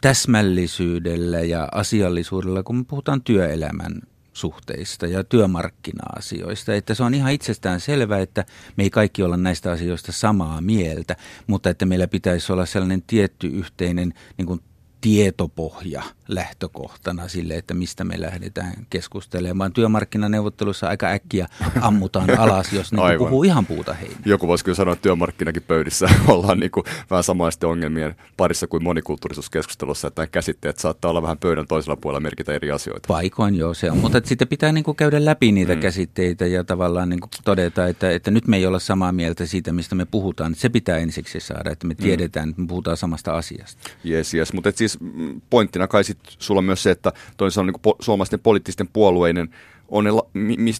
täsmällisyydellä 0.00 1.40
ja 1.40 1.68
asiallisuudella, 1.72 2.62
kun 2.62 2.76
me 2.76 2.84
puhutaan 2.84 3.22
työelämän 3.22 4.02
suhteista 4.36 5.06
ja 5.06 5.24
työmarkkina-asioista. 5.24 6.74
Että 6.74 6.94
se 6.94 7.02
on 7.02 7.14
ihan 7.14 7.32
itsestään 7.32 7.80
selvää, 7.80 8.18
että 8.18 8.44
me 8.76 8.84
ei 8.84 8.90
kaikki 8.90 9.22
olla 9.22 9.36
näistä 9.36 9.70
asioista 9.70 10.12
samaa 10.12 10.60
mieltä, 10.60 11.16
mutta 11.46 11.70
että 11.70 11.86
meillä 11.86 12.08
pitäisi 12.08 12.52
olla 12.52 12.66
sellainen 12.66 13.02
tietty 13.02 13.46
yhteinen 13.46 14.14
niin 14.38 14.46
kuin 14.46 14.60
tietopohja 15.00 16.02
lähtökohtana 16.28 17.28
sille, 17.28 17.54
että 17.54 17.74
mistä 17.74 18.04
me 18.04 18.20
lähdetään 18.20 18.74
keskustelemaan. 18.90 19.72
Työmarkkinaneuvottelussa 19.72 20.88
aika 20.88 21.06
äkkiä 21.06 21.46
ammutaan 21.80 22.38
alas, 22.38 22.72
jos 22.72 22.92
niin 22.92 23.18
puhuu 23.18 23.44
ihan 23.44 23.66
puuta 23.66 23.94
heinää. 23.94 24.18
Joku 24.24 24.48
voisi 24.48 24.64
kyllä 24.64 24.76
sanoa, 24.76 24.92
että 24.92 25.02
työmarkkinakin 25.02 25.62
pöydissä 25.62 26.08
ollaan 26.28 26.60
niin 26.60 26.70
kuin 26.70 26.84
vähän 27.10 27.24
samaisten 27.24 27.68
ongelmien 27.68 28.16
parissa 28.36 28.66
kuin 28.66 28.84
monikulttuurisuuskeskustelussa, 28.84 30.08
että 30.08 30.26
käsitteet 30.26 30.78
saattaa 30.78 31.10
olla 31.10 31.22
vähän 31.22 31.38
pöydän 31.38 31.66
toisella 31.66 31.96
puolella 31.96 32.20
merkitä 32.20 32.52
eri 32.52 32.70
asioita. 32.70 33.06
Paikoin 33.08 33.54
joo 33.54 33.74
se 33.74 33.90
on, 33.90 33.98
mutta 33.98 34.20
sitten 34.24 34.48
pitää 34.48 34.72
niin 34.72 34.84
kuin 34.84 34.96
käydä 34.96 35.24
läpi 35.24 35.52
niitä 35.52 35.74
mm. 35.74 35.80
käsitteitä 35.80 36.46
ja 36.46 36.64
tavallaan 36.64 37.08
niin 37.08 37.20
kuin 37.20 37.30
todeta, 37.44 37.86
että, 37.86 38.10
että 38.10 38.30
nyt 38.30 38.46
me 38.46 38.56
ei 38.56 38.66
olla 38.66 38.78
samaa 38.78 39.12
mieltä 39.12 39.46
siitä, 39.46 39.72
mistä 39.72 39.94
me 39.94 40.04
puhutaan. 40.04 40.54
Se 40.54 40.68
pitää 40.68 40.98
ensiksi 40.98 41.40
saada, 41.40 41.70
että 41.70 41.86
me 41.86 41.94
mm. 41.94 42.02
tiedetään, 42.02 42.46
mm. 42.46 42.50
että 42.50 42.62
me 42.62 42.68
puhutaan 42.68 42.96
samasta 42.96 43.36
asiasta. 43.36 43.90
Yes, 44.08 44.34
yes. 44.34 44.52
mutta 44.52 44.72
siis 44.74 45.00
mm, 45.00 45.40
pointtina 45.50 45.88
kai 45.88 46.04
sit 46.04 46.15
sulla 46.38 46.62
myös 46.62 46.82
se, 46.82 46.90
että 46.90 47.12
toisaalta 47.36 47.72
niin 47.72 47.80
po, 47.82 47.96
suomalaisten 48.00 48.40
poliittisten 48.40 48.88
puolueiden 48.92 49.48
on 49.88 50.04
ne 50.04 50.10
mi, 50.32 50.56
mi, 50.58 50.72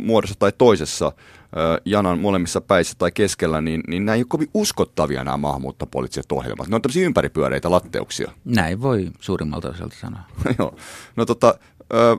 muodossa 0.00 0.34
tai 0.38 0.52
toisessa 0.58 1.06
äh, 1.06 1.80
janan 1.84 2.18
molemmissa 2.18 2.60
päissä 2.60 2.94
tai 2.98 3.12
keskellä, 3.12 3.60
niin, 3.60 3.82
niin 3.88 4.06
nämä 4.06 4.14
ei 4.14 4.20
ole 4.20 4.26
kovin 4.28 4.48
uskottavia 4.54 5.24
nämä 5.24 5.36
maahanmuuttopoliittiset 5.36 6.32
ohjelmat. 6.32 6.68
Ne 6.68 6.76
on 6.76 6.82
tämmöisiä 6.82 7.06
ympäripyöreitä 7.06 7.70
latteuksia. 7.70 8.32
Näin 8.44 8.82
voi 8.82 9.10
suurimmalta 9.20 9.68
osalta 9.68 9.96
sanoa. 10.00 10.20
Joo. 10.58 10.76
No 11.16 11.24
tota, 11.24 11.54
äh, 11.80 12.18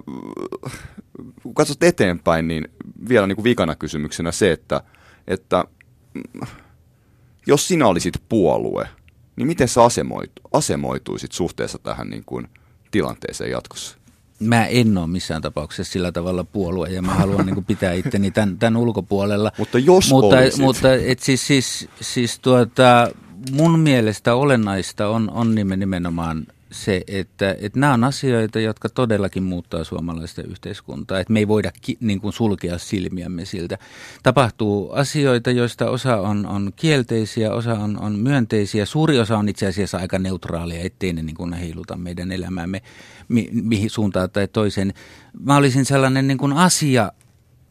kun 1.43 1.53
katsot 1.53 1.83
eteenpäin, 1.83 2.47
niin 2.47 2.67
vielä 3.09 3.27
niin 3.27 3.35
kuin 3.35 3.43
vikana 3.43 3.75
kysymyksenä 3.75 4.31
se, 4.31 4.51
että, 4.51 4.81
että 5.27 5.63
mm, 6.13 6.47
jos 7.47 7.67
sinä 7.67 7.87
olisit 7.87 8.13
puolue– 8.29 8.89
niin 9.39 9.47
miten 9.47 9.67
sä 9.67 9.83
asemoitu, 9.83 10.41
asemoituisit 10.53 11.31
suhteessa 11.31 11.79
tähän 11.79 12.09
niin 12.09 12.23
kuin 12.25 12.47
tilanteeseen 12.91 13.51
jatkossa? 13.51 13.97
Mä 14.39 14.65
en 14.65 14.97
ole 14.97 15.07
missään 15.07 15.41
tapauksessa 15.41 15.93
sillä 15.93 16.11
tavalla 16.11 16.43
puolue 16.43 16.89
ja 16.89 17.01
mä 17.01 17.13
haluan 17.13 17.45
niin 17.45 17.65
pitää 17.65 17.93
itteni 17.93 18.31
tämän, 18.31 18.57
tämän 18.57 18.77
ulkopuolella. 18.77 19.51
Mutta 19.57 19.79
jos 19.79 20.09
mutta, 20.09 20.37
olisit. 20.37 20.61
mutta 20.61 20.93
et 20.93 21.19
siis, 21.19 21.47
siis, 21.47 21.89
siis 22.01 22.39
tuota, 22.39 23.11
mun 23.51 23.79
mielestä 23.79 24.35
olennaista 24.35 25.07
on, 25.07 25.29
on 25.29 25.55
nimenomaan 25.55 26.47
se, 26.71 27.01
että, 27.07 27.55
että 27.59 27.79
nämä 27.79 27.93
on 27.93 28.03
asioita, 28.03 28.59
jotka 28.59 28.89
todellakin 28.89 29.43
muuttaa 29.43 29.83
suomalaista 29.83 30.41
yhteiskuntaa. 30.41 31.19
Että 31.19 31.33
me 31.33 31.39
ei 31.39 31.47
voida 31.47 31.71
ki, 31.81 31.97
niin 31.99 32.21
kuin 32.21 32.33
sulkea 32.33 32.77
silmiämme 32.77 33.45
siltä. 33.45 33.77
Tapahtuu 34.23 34.91
asioita, 34.91 35.51
joista 35.51 35.89
osa 35.89 36.17
on, 36.17 36.45
on 36.45 36.73
kielteisiä, 36.75 37.53
osa 37.53 37.73
on, 37.73 37.99
on 37.99 38.19
myönteisiä. 38.19 38.85
Suuri 38.85 39.19
osa 39.19 39.37
on 39.37 39.49
itse 39.49 39.67
asiassa 39.67 39.97
aika 39.97 40.19
neutraalia, 40.19 40.81
ettei 40.81 41.13
ne 41.13 41.21
niin 41.21 41.35
kuin 41.35 41.53
heiluta 41.53 41.97
meidän 41.97 42.31
elämäämme 42.31 42.81
mi, 43.27 43.49
mihin 43.51 43.89
suuntaan 43.89 44.29
tai 44.29 44.47
toiseen. 44.47 44.93
Mä 45.39 45.55
olisin 45.57 45.85
sellainen 45.85 46.27
niin 46.27 46.37
kuin 46.37 46.53
asia 46.53 47.11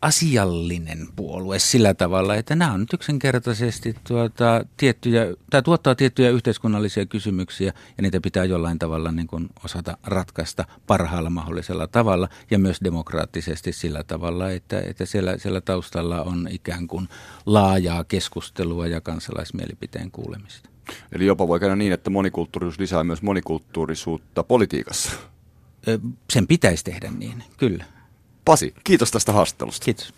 asiallinen 0.03 1.09
puolue 1.17 1.59
sillä 1.59 1.95
tavalla, 1.95 2.35
että 2.35 2.57
nämä 2.57 2.73
on 2.73 2.81
nyt 2.81 2.93
yksinkertaisesti 2.93 3.97
tuota, 4.09 4.65
tiettyjä, 4.77 5.27
tai 5.51 5.63
tuottaa 5.63 5.95
tiettyjä 5.95 6.31
yhteiskunnallisia 6.31 7.07
kysymyksiä 7.07 7.73
ja 7.97 8.03
niitä 8.03 8.21
pitää 8.21 8.45
jollain 8.45 8.79
tavalla 8.79 9.13
niin 9.13 9.27
kuin 9.27 9.49
osata 9.65 9.97
ratkaista 10.05 10.65
parhaalla 10.87 11.31
mahdollisella 11.31 11.87
tavalla 11.87 12.29
ja 12.51 12.59
myös 12.59 12.79
demokraattisesti 12.85 13.73
sillä 13.73 14.05
tavalla, 14.05 14.51
että, 14.51 14.81
että 14.81 15.07
siellä, 15.07 15.39
siellä 15.39 15.61
taustalla 15.61 16.23
on 16.23 16.49
ikään 16.51 16.87
kuin 16.87 17.09
laajaa 17.47 18.05
keskustelua 18.05 18.87
ja 18.87 19.01
kansalaismielipiteen 19.01 20.11
kuulemista. 20.11 20.71
Eli 21.13 21.27
jopa 21.27 21.49
voi 21.49 21.61
käydä 21.61 21.77
niin, 21.77 21.93
että 21.93 22.11
monikulttuurisuus 22.11 22.79
lisää 22.79 23.05
myös 23.05 23.23
monikulttuurisuutta 23.23 24.43
politiikassa. 24.43 25.11
Sen 26.33 26.47
pitäisi 26.47 26.85
tehdä 26.85 27.11
niin, 27.11 27.45
kyllä. 27.57 27.85
Pasi, 28.49 28.75
kiitos 28.85 29.11
tästä 29.11 29.33
haastattelusta. 29.33 29.85
Kiitos. 29.85 30.15